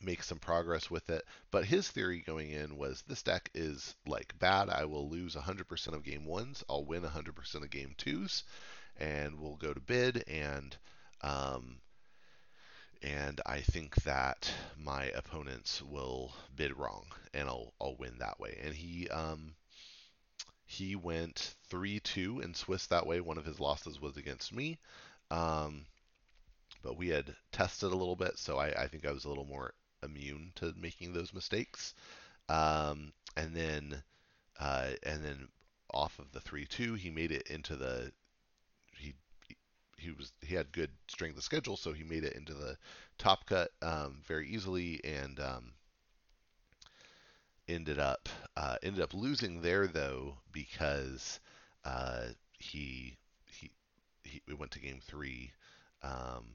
make 0.00 0.22
some 0.22 0.38
progress 0.38 0.90
with 0.90 1.10
it. 1.10 1.24
But 1.50 1.64
his 1.64 1.88
theory 1.88 2.20
going 2.20 2.50
in 2.50 2.76
was 2.76 3.02
this 3.02 3.22
deck 3.22 3.50
is 3.54 3.94
like 4.06 4.38
bad. 4.38 4.68
I 4.70 4.84
will 4.84 5.08
lose 5.08 5.34
100% 5.34 5.88
of 5.94 6.04
game 6.04 6.24
ones. 6.24 6.64
I'll 6.68 6.84
win 6.84 7.02
100% 7.02 7.54
of 7.54 7.70
game 7.70 7.94
twos, 7.96 8.44
and 8.96 9.38
we'll 9.38 9.56
go 9.56 9.72
to 9.72 9.80
bid 9.80 10.24
and 10.28 10.76
um, 11.22 11.80
and 13.02 13.40
I 13.46 13.60
think 13.60 13.94
that 14.04 14.52
my 14.76 15.04
opponents 15.06 15.82
will 15.82 16.34
bid 16.54 16.76
wrong, 16.76 17.06
and 17.32 17.48
I'll 17.48 17.72
I'll 17.80 17.96
win 17.96 18.18
that 18.18 18.38
way. 18.38 18.58
And 18.62 18.74
he 18.74 19.08
um, 19.08 19.54
he 20.66 20.96
went 20.96 21.54
three 21.68 22.00
two 22.00 22.40
in 22.40 22.54
Swiss 22.54 22.86
that 22.88 23.06
way. 23.06 23.20
One 23.20 23.38
of 23.38 23.44
his 23.46 23.60
losses 23.60 24.00
was 24.00 24.16
against 24.16 24.52
me, 24.52 24.78
um, 25.30 25.86
but 26.82 26.96
we 26.96 27.08
had 27.08 27.34
tested 27.52 27.92
a 27.92 27.96
little 27.96 28.16
bit, 28.16 28.38
so 28.38 28.58
I, 28.58 28.68
I 28.68 28.88
think 28.88 29.06
I 29.06 29.12
was 29.12 29.24
a 29.24 29.28
little 29.28 29.46
more 29.46 29.74
immune 30.02 30.52
to 30.56 30.74
making 30.80 31.12
those 31.12 31.32
mistakes. 31.34 31.94
Um, 32.48 33.12
and 33.36 33.54
then 33.54 34.02
uh, 34.58 34.90
and 35.04 35.24
then 35.24 35.48
off 35.92 36.18
of 36.18 36.30
the 36.32 36.40
three 36.40 36.66
two, 36.66 36.94
he 36.94 37.10
made 37.10 37.32
it 37.32 37.48
into 37.48 37.76
the 37.76 38.12
he 38.96 39.14
he 39.96 40.10
was 40.12 40.32
he 40.42 40.54
had 40.54 40.72
good 40.72 40.90
strength 41.08 41.36
of 41.38 41.44
schedule, 41.44 41.76
so 41.76 41.92
he 41.92 42.04
made 42.04 42.24
it 42.24 42.34
into 42.34 42.54
the 42.54 42.76
top 43.18 43.46
cut 43.46 43.70
um, 43.82 44.20
very 44.26 44.48
easily 44.48 45.00
and 45.04 45.38
um, 45.40 45.72
ended 47.68 47.98
up 47.98 48.28
uh, 48.56 48.76
ended 48.82 49.02
up 49.02 49.14
losing 49.14 49.62
there 49.62 49.86
though 49.86 50.36
because 50.52 51.40
uh, 51.84 52.26
he 52.58 53.16
he 53.46 53.70
he 54.24 54.42
went 54.54 54.72
to 54.72 54.80
game 54.80 55.00
three. 55.02 55.52
Um, 56.02 56.54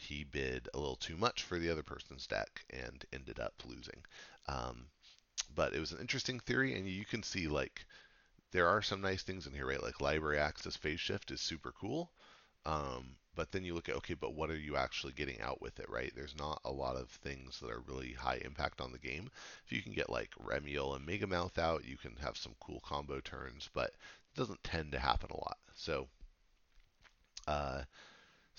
he 0.00 0.24
bid 0.24 0.68
a 0.74 0.78
little 0.78 0.96
too 0.96 1.16
much 1.16 1.42
for 1.42 1.58
the 1.58 1.70
other 1.70 1.82
person's 1.82 2.26
deck 2.26 2.64
and 2.70 3.04
ended 3.12 3.38
up 3.38 3.54
losing. 3.66 4.02
Um, 4.48 4.86
but 5.54 5.74
it 5.74 5.80
was 5.80 5.92
an 5.92 6.00
interesting 6.00 6.40
theory, 6.40 6.76
and 6.76 6.88
you 6.88 7.04
can 7.04 7.22
see 7.22 7.48
like 7.48 7.86
there 8.52 8.68
are 8.68 8.82
some 8.82 9.00
nice 9.00 9.22
things 9.22 9.46
in 9.46 9.52
here, 9.52 9.66
right? 9.66 9.82
Like 9.82 10.00
library 10.00 10.38
access 10.38 10.76
phase 10.76 11.00
shift 11.00 11.30
is 11.30 11.40
super 11.40 11.72
cool. 11.72 12.10
Um, 12.66 13.16
but 13.34 13.52
then 13.52 13.64
you 13.64 13.74
look 13.74 13.88
at 13.88 13.96
okay, 13.96 14.14
but 14.14 14.34
what 14.34 14.50
are 14.50 14.58
you 14.58 14.76
actually 14.76 15.12
getting 15.12 15.40
out 15.40 15.62
with 15.62 15.78
it, 15.78 15.88
right? 15.88 16.12
There's 16.14 16.36
not 16.36 16.60
a 16.64 16.72
lot 16.72 16.96
of 16.96 17.08
things 17.08 17.60
that 17.60 17.70
are 17.70 17.80
really 17.86 18.12
high 18.12 18.40
impact 18.44 18.80
on 18.80 18.92
the 18.92 18.98
game. 18.98 19.30
If 19.64 19.72
you 19.72 19.82
can 19.82 19.92
get 19.92 20.10
like 20.10 20.30
Remiel 20.42 20.96
and 20.96 21.06
Megamouth 21.06 21.58
out, 21.58 21.84
you 21.84 21.96
can 21.96 22.16
have 22.16 22.36
some 22.36 22.54
cool 22.60 22.80
combo 22.80 23.20
turns, 23.20 23.70
but 23.72 23.90
it 23.90 24.36
doesn't 24.36 24.64
tend 24.64 24.92
to 24.92 24.98
happen 24.98 25.30
a 25.30 25.36
lot. 25.36 25.58
So, 25.74 26.08
uh, 27.46 27.82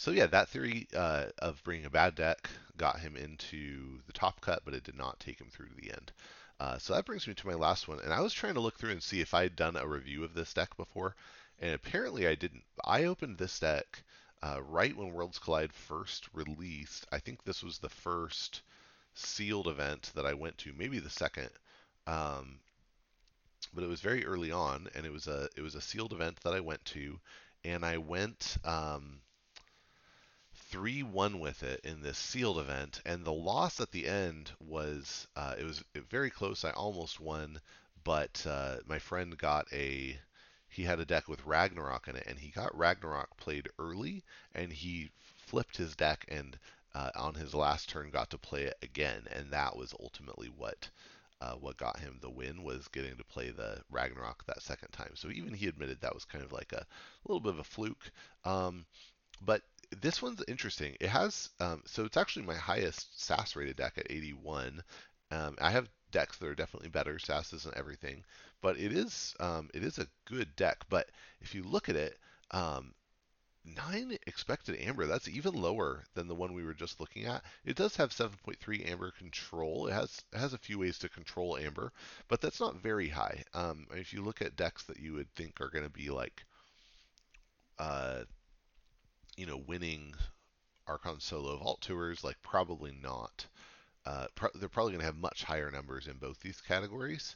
so 0.02 0.10
yeah, 0.10 0.26
that 0.26 0.50
theory 0.50 0.88
uh, 0.98 1.26
of 1.38 1.64
bringing 1.64 1.86
a 1.86 1.90
bad 1.92 2.16
deck 2.16 2.50
got 2.76 3.00
him 3.00 3.16
into 3.16 4.00
the 4.08 4.14
top 4.14 4.42
cut, 4.42 4.64
but 4.66 4.74
it 4.74 4.84
did 4.84 4.98
not 4.98 5.20
take 5.20 5.40
him 5.40 5.50
through 5.52 5.68
to 5.68 5.76
the 5.76 5.92
end. 5.92 6.12
Uh, 6.60 6.80
so 6.80 6.96
that 6.96 7.06
brings 7.06 7.28
me 7.28 7.36
to 7.36 7.46
my 7.46 7.54
last 7.54 7.88
one, 7.88 8.00
and 8.00 8.12
I 8.12 8.20
was 8.20 8.34
trying 8.34 8.56
to 8.56 8.62
look 8.62 8.80
through 8.80 8.94
and 8.94 9.04
see 9.04 9.22
if 9.22 9.36
I 9.36 9.44
had 9.44 9.56
done 9.56 9.76
a 9.76 9.88
review 9.88 10.24
of 10.24 10.34
this 10.34 10.56
deck 10.56 10.76
before, 10.76 11.16
and 11.60 11.76
apparently 11.76 12.26
I 12.26 12.34
didn't. 12.34 12.64
I 12.84 13.04
opened 13.04 13.38
this 13.38 13.60
deck 13.60 14.02
uh, 14.42 14.60
right 14.64 14.98
when 14.98 15.14
Worlds 15.14 15.38
Collide 15.38 15.72
first 15.72 16.30
released. 16.34 17.06
I 17.12 17.20
think 17.20 17.44
this 17.44 17.62
was 17.62 17.78
the 17.78 17.90
first 17.90 18.64
sealed 19.14 19.68
event 19.68 20.12
that 20.16 20.26
I 20.26 20.34
went 20.34 20.58
to, 20.60 20.74
maybe 20.76 20.98
the 20.98 21.12
second. 21.12 21.52
Um, 22.08 22.60
but 23.72 23.84
it 23.84 23.88
was 23.88 24.02
very 24.02 24.26
early 24.26 24.52
on, 24.52 24.88
and 24.96 25.06
it 25.06 25.14
was 25.14 25.28
a 25.28 25.48
it 25.56 25.62
was 25.62 25.76
a 25.76 25.82
sealed 25.82 26.12
event 26.12 26.40
that 26.42 26.56
I 26.56 26.60
went 26.60 26.84
to, 26.86 27.20
and 27.64 27.86
I 27.86 27.98
went 27.98 28.58
um, 28.66 29.20
three 30.72 31.04
one 31.04 31.40
with 31.40 31.62
it 31.64 31.82
in 31.84 32.02
this 32.02 32.18
sealed 32.18 32.58
event, 32.58 33.02
and 33.06 33.24
the 33.24 33.34
loss 33.34 33.80
at 33.80 33.92
the 33.92 34.08
end 34.08 34.52
was 34.60 35.28
uh, 35.36 35.56
it 35.60 35.64
was 35.66 35.84
very 36.10 36.30
close. 36.32 36.66
I 36.66 36.72
almost 36.72 37.20
won, 37.20 37.60
but 38.04 38.44
uh, 38.48 38.78
my 38.88 38.98
friend 39.00 39.38
got 39.38 39.72
a 39.74 40.20
he 40.70 40.84
had 40.84 41.00
a 41.00 41.06
deck 41.06 41.28
with 41.28 41.46
Ragnarok 41.46 42.08
in 42.08 42.16
it, 42.16 42.26
and 42.28 42.40
he 42.40 42.50
got 42.50 42.76
Ragnarok 42.78 43.38
played 43.38 43.70
early, 43.78 44.24
and 44.56 44.72
he 44.72 45.12
flipped 45.46 45.78
his 45.78 45.96
deck 45.96 46.26
and 46.30 46.58
uh, 46.96 47.12
on 47.16 47.36
his 47.36 47.54
last 47.54 47.90
turn 47.90 48.10
got 48.10 48.30
to 48.32 48.38
play 48.38 48.64
it 48.64 48.78
again, 48.82 49.28
and 49.32 49.52
that 49.52 49.76
was 49.76 49.94
ultimately 50.00 50.48
what 50.48 50.90
uh, 51.42 51.54
what 51.54 51.78
got 51.78 52.00
him 52.00 52.18
the 52.22 52.30
win 52.30 52.64
was 52.64 52.88
getting 52.90 53.18
to 53.18 53.24
play 53.24 53.50
the 53.50 53.82
Ragnarok 53.90 54.46
that 54.46 54.62
second 54.62 54.92
time. 54.92 55.12
So 55.16 55.30
even 55.30 55.54
he 55.54 55.68
admitted 55.68 56.00
that 56.02 56.14
was 56.14 56.26
kind 56.26 56.44
of 56.44 56.52
like 56.52 56.72
a, 56.72 56.78
a 56.82 57.28
little 57.28 57.42
bit 57.42 57.54
of 57.54 57.60
a 57.60 57.64
fluke. 57.64 58.12
Um, 58.46 58.86
but 59.42 59.64
this 60.00 60.22
one's 60.22 60.44
interesting. 60.48 60.96
It 61.00 61.10
has 61.10 61.50
um, 61.60 61.84
so 61.86 62.06
it's 62.06 62.18
actually 62.18 62.46
my 62.46 62.56
highest 62.56 63.20
SAS 63.22 63.56
rated 63.56 63.76
deck 63.76 63.98
at 63.98 64.10
81. 64.10 64.84
Um, 65.32 65.56
I 65.60 65.72
have 65.72 65.90
decks 66.12 66.38
that 66.38 66.48
are 66.48 66.56
definitely 66.56 66.90
better. 66.90 67.20
SAS 67.20 67.54
isn't 67.54 67.78
everything, 67.78 68.24
but 68.62 68.78
it 68.78 68.94
is 68.94 69.36
um, 69.40 69.70
it 69.74 69.84
is 69.84 69.98
a 70.00 70.08
good 70.26 70.56
deck. 70.56 70.78
But 70.90 71.10
if 71.42 71.56
you 71.56 71.64
look 71.64 71.90
at 71.90 71.96
it, 71.96 72.18
um, 72.52 72.94
nine 73.64 74.18
expected 74.28 74.80
amber. 74.80 75.06
That's 75.06 75.28
even 75.28 75.54
lower 75.54 76.04
than 76.14 76.28
the 76.28 76.36
one 76.36 76.54
we 76.54 76.64
were 76.64 76.74
just 76.74 77.00
looking 77.00 77.26
at. 77.26 77.44
It 77.64 77.76
does 77.76 77.96
have 77.96 78.12
7.3 78.12 78.90
amber 78.90 79.12
control. 79.12 79.88
It 79.88 79.94
has 79.94 80.24
it 80.34 80.40
has 80.40 80.54
a 80.54 80.58
few 80.58 80.80
ways 80.80 80.98
to 81.00 81.10
control 81.10 81.58
amber, 81.58 81.92
but 82.28 82.42
that's 82.42 82.60
not 82.60 82.82
very 82.82 83.10
high. 83.10 83.44
Um, 83.54 83.88
if 83.92 84.14
you 84.14 84.22
look 84.22 84.42
at 84.42 84.56
decks 84.56 84.84
that 84.84 85.00
you 85.00 85.14
would 85.14 85.34
think 85.36 85.62
are 85.62 85.70
going 85.70 85.86
to 85.86 85.90
be 85.90 86.10
like, 86.10 86.44
uh, 87.80 88.24
you 89.42 89.48
know, 89.48 89.58
winning 89.58 90.14
Archon 90.86 91.20
solo 91.20 91.58
vault 91.58 91.82
tours, 91.82 92.24
like 92.24 92.40
probably 92.44 92.96
not. 93.02 93.48
Uh, 94.06 94.28
pro- 94.36 94.52
they're 94.54 94.70
probably 94.70 94.92
going 94.92 95.00
to 95.00 95.06
have 95.08 95.18
much 95.18 95.44
higher 95.44 95.72
numbers 95.72 96.06
in 96.06 96.18
both 96.18 96.40
these 96.42 96.62
categories. 96.62 97.36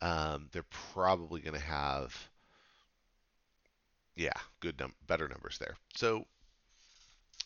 Um, 0.00 0.48
they're 0.52 0.62
probably 0.92 1.40
going 1.40 1.58
to 1.58 1.66
have, 1.66 2.16
yeah, 4.14 4.32
good 4.60 4.78
num- 4.78 4.94
better 5.08 5.26
numbers 5.26 5.58
there. 5.58 5.74
So, 5.96 6.24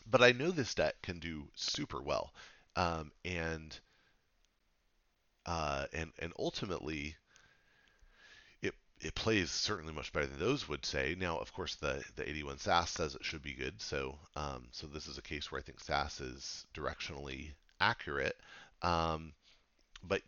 but 0.06 0.20
I 0.23 0.32
know 0.32 0.50
this 0.50 0.75
deck 0.75 1.00
can 1.00 1.18
do 1.18 1.49
super 1.54 2.02
well, 2.02 2.34
um, 2.76 3.11
and 3.25 3.75
uh, 5.46 5.87
and 5.94 6.12
and 6.18 6.34
ultimately 6.38 7.16
it 9.04 9.14
plays 9.14 9.50
certainly 9.50 9.92
much 9.92 10.12
better 10.12 10.26
than 10.26 10.40
those 10.40 10.66
would 10.66 10.87
say. 10.87 11.14
Now, 11.18 11.38
of 11.38 11.52
course, 11.52 11.75
the 11.75 12.02
the 12.16 12.28
81 12.28 12.58
SAS 12.58 12.90
says 12.90 13.14
it 13.14 13.25
should 13.25 13.42
be 13.42 13.52
good, 13.52 13.80
so 13.80 14.18
um, 14.34 14.68
so 14.73 14.87
this 14.87 15.06
is 15.06 15.18
a 15.18 15.23
case 15.23 15.52
where 15.52 15.61
I 15.61 15.62
think 15.62 15.80
SAS 15.80 16.20
is 16.20 16.66
directionally 16.75 17.52
accurate. 17.80 18.37
Um, 18.82 19.34
but 20.02 20.23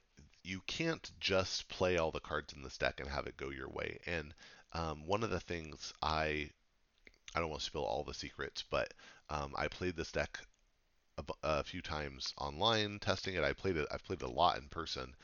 you 0.45 0.61
can't 0.67 1.11
just 1.19 1.69
play 1.69 1.97
all 1.97 2.11
the 2.11 2.21
cards 2.21 2.53
in 2.53 2.63
this 2.63 2.79
deck 2.79 3.01
and 3.01 3.09
have 3.09 3.27
it 3.27 3.37
go 3.37 3.51
your 3.51 3.69
way. 3.69 3.99
And 4.07 4.35
um, 4.75 5.07
one 5.07 5.25
of 5.25 5.31
the 5.31 5.41
things 5.41 5.95
I 6.03 6.51
I 7.35 7.41
don't 7.41 7.49
want 7.49 7.61
to 7.61 7.67
spill 7.67 7.85
all 7.85 8.05
the 8.05 8.15
secrets, 8.15 8.63
but 8.69 8.93
um, 9.31 9.55
I 9.57 9.69
played 9.69 9.97
this 9.97 10.13
deck 10.13 10.39
a, 11.19 11.25
a, 11.43 11.65
few 11.65 11.81
times 11.81 12.35
online 12.39 12.99
testing 12.99 13.35
it. 13.35 13.43
I 13.43 13.55
played 13.55 13.77
it. 13.79 13.89
I've 13.91 14.05
played 14.05 14.23
it 14.23 14.29
a 14.29 14.31
lot 14.31 14.59
in 14.59 14.69
person, 14.69 15.15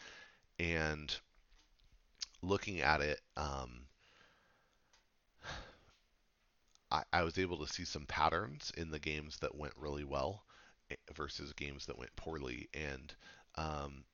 and 0.59 1.15
looking 2.43 2.81
at 2.81 3.01
it, 3.01 3.21
um, 3.37 3.87
I, 6.91 7.05
I 7.13 7.23
was 7.23 7.39
able 7.39 7.59
to 7.65 7.73
see 7.73 7.85
some 7.85 8.07
patterns 8.07 8.73
in 8.77 8.91
the 8.91 8.99
games 8.99 9.39
that 9.39 9.55
went 9.55 9.75
really 9.77 10.05
well 10.05 10.45
eh, 10.91 10.97
versus 11.15 11.53
games 11.53 11.87
that 11.87 11.99
went 11.99 12.15
poorly, 12.17 12.69
and 12.75 13.15
um, 13.57 14.05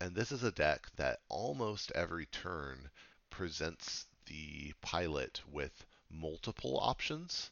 and 0.00 0.14
this 0.14 0.32
is 0.32 0.42
a 0.44 0.52
deck 0.52 0.88
that 0.96 1.20
almost 1.28 1.92
every 1.92 2.26
turn 2.26 2.90
presents 3.30 4.06
the 4.26 4.72
pilot 4.80 5.40
with 5.50 5.86
multiple 6.10 6.78
options. 6.80 7.50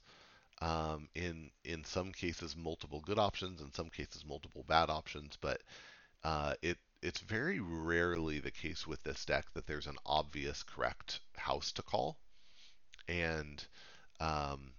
Um, 0.60 1.08
in 1.14 1.50
in 1.64 1.84
some 1.84 2.12
cases, 2.12 2.56
multiple 2.56 3.00
good 3.00 3.18
options. 3.18 3.60
In 3.60 3.72
some 3.72 3.90
cases, 3.90 4.24
multiple 4.24 4.64
bad 4.68 4.90
options. 4.90 5.36
But 5.40 5.62
uh, 6.24 6.54
it 6.62 6.78
it's 7.02 7.20
very 7.20 7.60
rarely 7.60 8.38
the 8.38 8.50
case 8.50 8.86
with 8.86 9.02
this 9.02 9.24
deck 9.24 9.46
that 9.54 9.66
there's 9.66 9.86
an 9.86 9.96
obvious 10.06 10.62
correct 10.62 11.20
house 11.36 11.72
to 11.72 11.82
call, 11.82 12.18
and 13.08 13.66
um, 14.20 14.72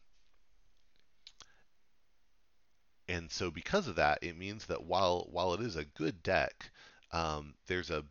and 3.08 3.32
so 3.32 3.52
because 3.52 3.88
of 3.88 3.96
that, 3.96 4.20
it 4.22 4.38
means 4.38 4.66
that 4.68 4.84
while 4.86 5.28
while 5.32 5.54
it 5.54 5.62
is 5.62 5.76
a 5.76 5.86
good 5.86 6.24
deck, 6.24 6.72
um, 7.12 7.54
there's 7.68 7.90
a 7.92 8.06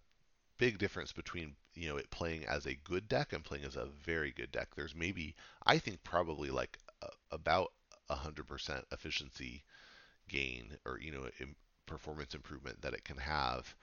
big 0.59 0.79
difference 0.79 1.13
between 1.13 1.57
you 1.75 1.89
know 1.89 1.97
it 1.97 2.11
playing 2.11 2.45
as 2.47 2.67
a 2.67 2.75
good 2.75 3.09
deck 3.09 3.33
and 3.33 3.45
playing 3.45 3.65
as 3.65 3.77
a 3.77 3.87
very 3.87 4.33
good 4.33 4.53
deck. 4.53 4.69
There's 4.77 4.95
maybe 4.95 5.35
I 5.67 5.79
think 5.79 6.03
probably 6.05 6.51
like 6.51 6.79
a, 7.03 7.09
about 7.31 7.73
100% 8.11 8.85
efficiency 8.93 9.65
gain 10.29 10.77
or 10.87 10.99
you 11.01 11.13
know 11.13 11.29
performance 11.87 12.35
improvement 12.35 12.83
that 12.83 12.95
it 12.95 13.05
can 13.05 13.19
have 13.19 13.75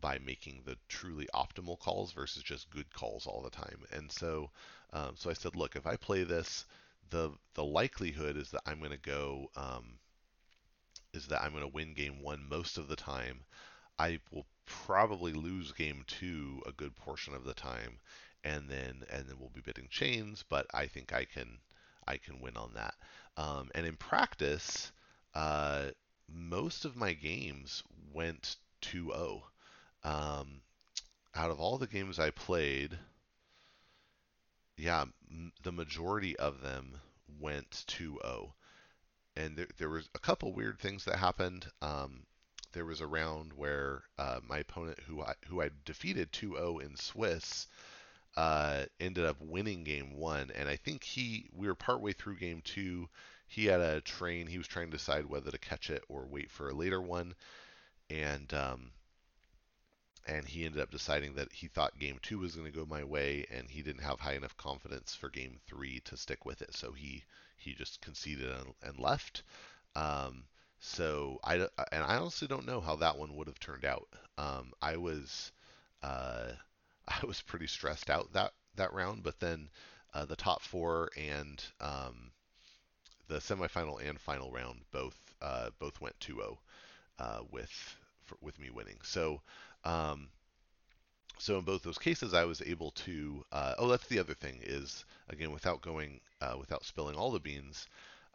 by 0.00 0.18
making 0.18 0.62
the 0.64 0.76
truly 0.88 1.28
optimal 1.34 1.78
calls 1.78 2.12
versus 2.12 2.42
just 2.42 2.70
good 2.70 2.92
calls 2.92 3.26
all 3.26 3.42
the 3.42 3.50
time. 3.50 3.80
And 3.92 4.10
so, 4.10 4.50
um, 4.92 5.12
so 5.16 5.30
I 5.30 5.34
said, 5.34 5.56
look, 5.56 5.76
if 5.76 5.86
I 5.86 5.96
play 5.96 6.24
this, 6.24 6.64
the 7.10 7.30
the 7.54 7.64
likelihood 7.64 8.36
is 8.36 8.50
that 8.50 8.62
I'm 8.66 8.78
going 8.78 8.90
to 8.90 8.96
go 8.96 9.50
um, 9.56 9.98
is 11.12 11.26
that 11.28 11.42
I'm 11.42 11.52
going 11.52 11.62
to 11.62 11.68
win 11.68 11.94
game 11.94 12.22
one 12.22 12.48
most 12.48 12.78
of 12.78 12.88
the 12.88 12.96
time. 12.96 13.40
I 13.98 14.20
will 14.30 14.46
probably 14.66 15.32
lose 15.32 15.72
game 15.72 16.04
two 16.06 16.62
a 16.66 16.72
good 16.72 16.94
portion 16.96 17.34
of 17.34 17.44
the 17.44 17.54
time, 17.54 17.98
and 18.44 18.68
then 18.68 19.04
and 19.10 19.26
then 19.26 19.36
we'll 19.38 19.50
be 19.50 19.60
bidding 19.60 19.88
chains. 19.90 20.44
But 20.48 20.66
I 20.74 20.86
think 20.86 21.12
I 21.12 21.24
can 21.24 21.58
I 22.06 22.18
can 22.18 22.40
win 22.40 22.56
on 22.56 22.72
that. 22.74 22.94
Um, 23.36 23.70
and 23.74 23.86
in 23.86 23.96
practice, 23.96 24.92
uh, 25.34 25.90
most 26.28 26.84
of 26.84 26.96
my 26.96 27.12
games 27.12 27.82
went 28.12 28.56
2-0. 28.82 29.42
Um, 30.06 30.62
out 31.34 31.50
of 31.50 31.60
all 31.60 31.78
the 31.78 31.86
games 31.88 32.18
I 32.18 32.30
played, 32.30 32.98
yeah, 34.78 35.02
m- 35.30 35.52
the 35.62 35.72
majority 35.72 36.36
of 36.36 36.60
them 36.62 37.00
went 37.40 37.84
2-0. 37.86 38.54
And 39.36 39.56
there, 39.56 39.68
there 39.78 39.90
was 39.90 40.08
a 40.14 40.18
couple 40.18 40.52
weird 40.54 40.78
things 40.78 41.04
that 41.04 41.16
happened. 41.18 41.66
Um, 41.82 42.26
there 42.72 42.86
was 42.86 43.00
a 43.00 43.06
round 43.06 43.52
where 43.54 44.04
uh, 44.18 44.40
my 44.48 44.58
opponent, 44.58 44.98
who 45.06 45.22
I 45.22 45.34
who 45.48 45.62
I 45.62 45.70
defeated 45.84 46.32
2-0 46.32 46.80
in 46.80 46.96
Swiss, 46.96 47.66
uh, 48.36 48.84
ended 49.00 49.26
up 49.26 49.40
winning 49.40 49.84
game 49.84 50.14
one, 50.16 50.50
and 50.54 50.68
I 50.68 50.76
think 50.76 51.04
he 51.04 51.48
we 51.54 51.66
were 51.68 51.74
partway 51.74 52.12
through 52.12 52.38
game 52.38 52.62
two. 52.64 53.08
He 53.48 53.66
had 53.66 53.80
a 53.80 54.00
train. 54.02 54.46
He 54.48 54.58
was 54.58 54.68
trying 54.68 54.90
to 54.90 54.96
decide 54.98 55.26
whether 55.26 55.50
to 55.50 55.58
catch 55.58 55.90
it 55.90 56.04
or 56.08 56.26
wait 56.26 56.50
for 56.50 56.68
a 56.70 56.74
later 56.74 57.00
one, 57.02 57.34
and 58.10 58.52
um, 58.54 58.92
and 60.26 60.46
he 60.46 60.64
ended 60.64 60.80
up 60.80 60.90
deciding 60.90 61.34
that 61.34 61.52
he 61.52 61.68
thought 61.68 61.98
game 61.98 62.18
two 62.22 62.38
was 62.38 62.54
going 62.56 62.70
to 62.70 62.76
go 62.76 62.86
my 62.86 63.04
way, 63.04 63.46
and 63.50 63.70
he 63.70 63.82
didn't 63.82 64.02
have 64.02 64.20
high 64.20 64.34
enough 64.34 64.56
confidence 64.56 65.14
for 65.14 65.28
game 65.28 65.58
three 65.66 66.00
to 66.00 66.16
stick 66.16 66.44
with 66.44 66.62
it, 66.62 66.74
so 66.74 66.92
he 66.92 67.24
he 67.56 67.74
just 67.74 68.00
conceded 68.00 68.50
and, 68.50 68.74
and 68.82 68.98
left. 68.98 69.42
Um, 69.94 70.44
so 70.78 71.40
I 71.42 71.54
and 71.56 72.04
I 72.04 72.16
honestly 72.16 72.48
don't 72.48 72.66
know 72.66 72.80
how 72.80 72.96
that 72.96 73.18
one 73.18 73.34
would 73.36 73.46
have 73.46 73.60
turned 73.60 73.84
out. 73.84 74.08
Um, 74.38 74.72
I 74.82 74.96
was 74.96 75.52
uh, 76.02 76.52
I 77.08 77.26
was 77.26 77.40
pretty 77.42 77.66
stressed 77.66 78.10
out 78.10 78.32
that 78.32 78.52
that 78.76 78.92
round, 78.92 79.22
but 79.22 79.40
then 79.40 79.68
uh, 80.14 80.24
the 80.24 80.36
top 80.36 80.62
four 80.62 81.10
and 81.16 81.62
um, 81.80 82.30
the 83.28 83.38
semifinal 83.38 84.06
and 84.06 84.20
final 84.20 84.50
round 84.50 84.80
both 84.90 85.18
uh, 85.42 85.70
both 85.78 86.00
went 86.00 86.18
2-0 86.20 86.56
uh, 87.18 87.40
with 87.50 87.96
for, 88.22 88.36
with 88.40 88.58
me 88.58 88.70
winning. 88.70 88.98
So 89.02 89.40
um, 89.86 90.28
so 91.38 91.58
in 91.58 91.64
both 91.64 91.84
those 91.84 91.98
cases, 91.98 92.34
I 92.34 92.44
was 92.44 92.60
able 92.60 92.90
to. 92.90 93.44
Uh, 93.52 93.74
oh, 93.78 93.88
that's 93.88 94.08
the 94.08 94.18
other 94.18 94.34
thing 94.34 94.58
is 94.62 95.04
again 95.28 95.52
without 95.52 95.80
going 95.80 96.20
uh, 96.40 96.56
without 96.58 96.84
spilling 96.84 97.14
all 97.14 97.30
the 97.30 97.38
beans. 97.38 97.86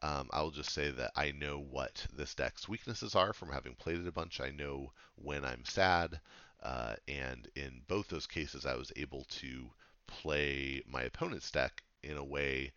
Um, 0.02 0.30
I'll 0.32 0.52
just 0.52 0.72
say 0.72 0.92
that 0.92 1.12
I 1.16 1.32
know 1.32 1.60
what 1.60 2.08
this 2.18 2.34
deck's 2.34 2.70
weaknesses 2.70 3.14
are 3.16 3.34
from 3.34 3.52
having 3.52 3.76
played 3.76 4.00
it 4.00 4.08
a 4.08 4.12
bunch. 4.14 4.40
I 4.40 4.50
know 4.50 4.94
when 5.16 5.44
I'm 5.44 5.66
sad, 5.66 6.22
uh, 6.64 6.96
and 7.08 7.48
in 7.56 7.82
both 7.88 8.08
those 8.08 8.28
cases, 8.28 8.66
I 8.66 8.76
was 8.76 8.94
able 8.96 9.26
to 9.26 9.70
play 10.08 10.82
my 10.88 11.04
opponent's 11.04 11.52
deck 11.52 11.84
in 12.02 12.18
a 12.18 12.24
way 12.24 12.72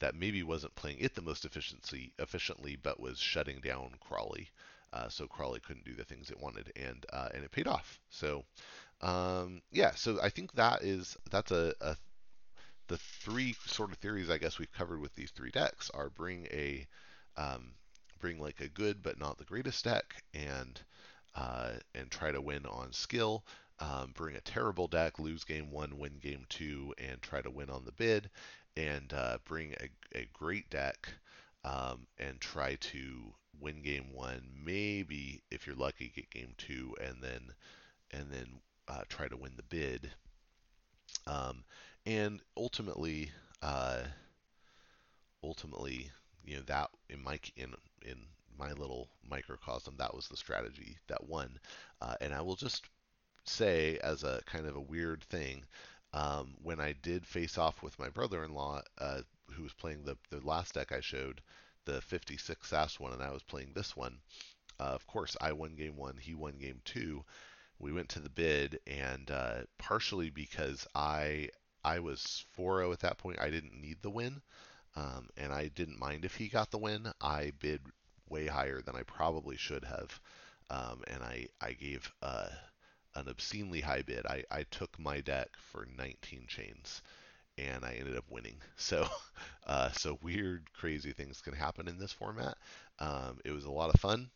that 0.00 0.14
maybe 0.14 0.42
wasn't 0.42 0.76
playing 0.76 0.98
it 1.00 1.14
the 1.14 1.22
most 1.22 1.44
efficiency 1.46 2.12
efficiently, 2.18 2.76
but 2.76 3.00
was 3.00 3.18
shutting 3.18 3.60
down 3.60 3.94
Crawley. 4.00 4.50
Uh, 4.92 5.08
so 5.08 5.26
Crawley 5.26 5.60
couldn't 5.60 5.84
do 5.84 5.94
the 5.94 6.04
things 6.04 6.30
it 6.30 6.40
wanted, 6.40 6.72
and 6.76 7.04
uh, 7.12 7.28
and 7.34 7.44
it 7.44 7.52
paid 7.52 7.66
off. 7.66 8.00
So 8.10 8.44
um, 9.00 9.62
yeah, 9.70 9.92
so 9.94 10.18
I 10.22 10.30
think 10.30 10.52
that 10.52 10.82
is 10.82 11.16
that's 11.30 11.50
a, 11.50 11.74
a 11.80 11.96
the 12.88 12.96
three 12.96 13.54
sort 13.66 13.92
of 13.92 13.98
theories 13.98 14.30
I 14.30 14.38
guess 14.38 14.58
we've 14.58 14.72
covered 14.72 15.00
with 15.00 15.14
these 15.14 15.30
three 15.30 15.50
decks 15.50 15.90
are 15.92 16.10
bring 16.10 16.46
a 16.50 16.86
um, 17.36 17.74
bring 18.18 18.40
like 18.40 18.60
a 18.60 18.68
good 18.68 19.02
but 19.02 19.20
not 19.20 19.38
the 19.38 19.44
greatest 19.44 19.84
deck 19.84 20.22
and 20.34 20.80
uh, 21.34 21.72
and 21.94 22.10
try 22.10 22.32
to 22.32 22.40
win 22.40 22.66
on 22.66 22.92
skill. 22.92 23.44
Um, 23.80 24.12
bring 24.16 24.34
a 24.34 24.40
terrible 24.40 24.88
deck, 24.88 25.20
lose 25.20 25.44
game 25.44 25.70
one, 25.70 25.98
win 25.98 26.18
game 26.20 26.44
two, 26.48 26.94
and 26.98 27.22
try 27.22 27.40
to 27.40 27.50
win 27.50 27.70
on 27.70 27.84
the 27.84 27.92
bid. 27.92 28.28
And 28.76 29.12
uh, 29.12 29.38
bring 29.44 29.74
a, 29.80 30.18
a, 30.18 30.28
great 30.32 30.68
deck 30.70 31.08
um, 31.64 32.06
and 32.18 32.40
try 32.40 32.76
to 32.76 33.34
win 33.60 33.82
game 33.82 34.12
one. 34.12 34.42
Maybe 34.64 35.42
if 35.50 35.66
you're 35.66 35.76
lucky, 35.76 36.12
get 36.14 36.30
game 36.30 36.54
two, 36.58 36.94
and 37.04 37.22
then 37.22 37.40
and 38.10 38.30
then 38.30 38.60
uh, 38.88 39.02
try 39.08 39.28
to 39.28 39.36
win 39.36 39.52
the 39.56 39.62
bid. 39.62 40.10
Um, 41.26 41.64
and 42.06 42.40
ultimately, 42.56 43.30
uh, 43.62 44.02
ultimately, 45.42 46.10
you 46.44 46.56
know 46.56 46.62
that 46.66 46.90
in 47.10 47.22
my 47.22 47.38
in 47.56 47.74
in 48.02 48.18
my 48.58 48.72
little 48.72 49.08
microcosm, 49.28 49.94
that 49.98 50.14
was 50.14 50.28
the 50.28 50.36
strategy 50.36 50.96
that 51.08 51.28
won. 51.28 51.58
Uh, 52.00 52.14
and 52.20 52.34
I 52.34 52.40
will 52.40 52.56
just 52.56 52.88
say, 53.44 53.98
as 54.02 54.24
a 54.24 54.40
kind 54.46 54.66
of 54.66 54.76
a 54.76 54.80
weird 54.80 55.22
thing, 55.24 55.64
um, 56.12 56.54
when 56.62 56.80
I 56.80 56.94
did 57.02 57.26
face 57.26 57.58
off 57.58 57.82
with 57.82 57.98
my 57.98 58.08
brother-in-law, 58.08 58.82
uh, 58.98 59.20
who 59.52 59.62
was 59.62 59.72
playing 59.74 60.04
the 60.04 60.16
the 60.30 60.40
last 60.46 60.74
deck 60.74 60.92
I 60.92 61.00
showed, 61.00 61.40
the 61.88 62.02
56 62.02 62.68
SAS 62.68 63.00
one, 63.00 63.14
and 63.14 63.22
I 63.22 63.32
was 63.32 63.42
playing 63.42 63.72
this 63.74 63.96
one. 63.96 64.18
Uh, 64.78 64.84
of 64.94 65.06
course, 65.06 65.36
I 65.40 65.52
won 65.52 65.74
game 65.74 65.96
one, 65.96 66.16
he 66.18 66.34
won 66.34 66.58
game 66.58 66.80
two. 66.84 67.24
We 67.78 67.92
went 67.92 68.10
to 68.10 68.20
the 68.20 68.28
bid, 68.28 68.78
and 68.86 69.30
uh, 69.30 69.62
partially 69.78 70.30
because 70.30 70.86
I 70.94 71.48
I 71.84 72.00
was 72.00 72.44
4-0 72.58 72.92
at 72.92 73.00
that 73.00 73.18
point. 73.18 73.40
I 73.40 73.50
didn't 73.50 73.80
need 73.80 73.98
the 74.02 74.10
win, 74.10 74.42
um, 74.96 75.28
and 75.36 75.52
I 75.52 75.68
didn't 75.68 75.98
mind 75.98 76.24
if 76.24 76.34
he 76.34 76.48
got 76.48 76.70
the 76.70 76.78
win. 76.78 77.10
I 77.20 77.52
bid 77.58 77.80
way 78.28 78.46
higher 78.46 78.82
than 78.82 78.96
I 78.96 79.04
probably 79.04 79.56
should 79.56 79.84
have, 79.84 80.20
um, 80.68 81.02
and 81.06 81.22
I 81.22 81.48
I 81.60 81.72
gave 81.72 82.12
uh, 82.22 82.48
an 83.14 83.28
obscenely 83.28 83.80
high 83.80 84.02
bid. 84.02 84.26
I, 84.26 84.44
I 84.50 84.64
took 84.64 84.98
my 84.98 85.20
deck 85.22 85.56
for 85.56 85.86
19 85.96 86.46
chains, 86.48 87.02
and 87.58 87.84
I 87.84 87.94
ended 87.94 88.16
up 88.18 88.26
winning. 88.30 88.58
So 88.78 89.08
uh, 89.66 89.90
so 89.92 90.18
weird, 90.22 90.72
crazy 90.74 91.12
things 91.12 91.42
can 91.42 91.54
happen 91.54 91.88
in 91.88 91.98
this 91.98 92.12
format. 92.12 92.56
Um, 93.00 93.40
it 93.44 93.52
was 93.52 93.66
a 93.66 93.70
lot 93.72 93.92
of 93.94 94.00
fun. 94.00 94.30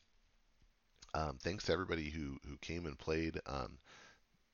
Um, 1.14 1.38
thanks 1.42 1.64
to 1.64 1.72
everybody 1.72 2.10
who 2.10 2.38
who 2.46 2.56
came 2.58 2.86
and 2.86 2.98
played. 2.98 3.40
Um, 3.46 3.78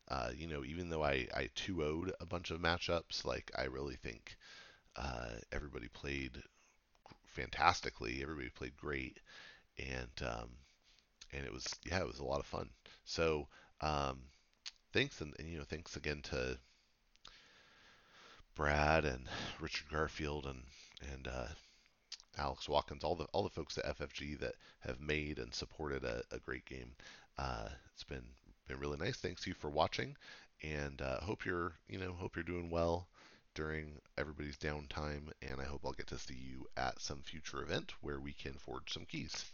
Uh, 0.09 0.33
you 0.37 0.46
know, 0.48 0.64
even 0.64 0.90
though 0.90 1.04
I, 1.04 1.28
I 1.35 1.50
2 1.54 1.76
0'd 1.83 2.12
a 2.20 2.26
bunch 2.26 2.50
of 2.52 2.61
matchups, 2.61 3.24
like 3.24 3.50
I 3.57 3.64
really 3.64 3.96
think 3.96 4.37
uh, 4.96 5.37
everybody 5.52 5.88
played 5.88 6.42
fantastically. 7.26 8.22
Everybody 8.22 8.50
played 8.50 8.76
great, 8.78 9.20
and 9.78 10.12
um, 10.22 10.50
and 11.33 11.44
it 11.46 11.52
was 11.52 11.66
yeah, 11.85 12.00
it 12.00 12.07
was 12.09 12.20
a 12.20 12.24
lot 12.24 12.40
of 12.40 12.46
fun. 12.46 12.70
So 13.04 13.48
um, 13.83 14.22
thanks, 14.92 15.20
and, 15.22 15.35
and 15.38 15.48
you 15.48 15.59
know, 15.59 15.64
thanks 15.64 15.96
again 15.96 16.22
to 16.24 16.59
Brad 18.58 19.04
and 19.04 19.24
Richard 19.60 19.88
Garfield 19.88 20.44
and 20.44 20.64
and 21.12 21.28
uh, 21.28 21.46
Alex 22.36 22.68
Watkins, 22.68 23.04
all 23.04 23.14
the 23.14 23.26
all 23.26 23.44
the 23.44 23.50
folks 23.50 23.78
at 23.78 23.96
FFG 23.96 24.40
that 24.40 24.56
have 24.80 25.00
made 25.00 25.38
and 25.38 25.54
supported 25.54 26.02
a, 26.02 26.24
a 26.32 26.40
great 26.40 26.66
game. 26.66 26.90
Uh, 27.38 27.68
it's 27.94 28.02
been 28.02 28.24
been 28.66 28.80
really 28.80 28.98
nice. 28.98 29.16
Thanks 29.16 29.46
you 29.46 29.54
for 29.54 29.70
watching, 29.70 30.16
and 30.60 31.00
uh, 31.00 31.20
hope 31.20 31.46
you're 31.46 31.74
you 31.88 32.00
know 32.00 32.12
hope 32.14 32.34
you're 32.34 32.42
doing 32.42 32.68
well 32.68 33.06
during 33.54 33.92
everybody's 34.18 34.58
downtime. 34.58 35.30
And 35.40 35.60
I 35.60 35.64
hope 35.64 35.82
I'll 35.84 35.92
get 35.92 36.08
to 36.08 36.18
see 36.18 36.34
you 36.34 36.66
at 36.76 37.00
some 37.00 37.22
future 37.22 37.62
event 37.62 37.92
where 38.00 38.18
we 38.18 38.32
can 38.32 38.54
forge 38.54 38.92
some 38.92 39.04
keys. 39.04 39.44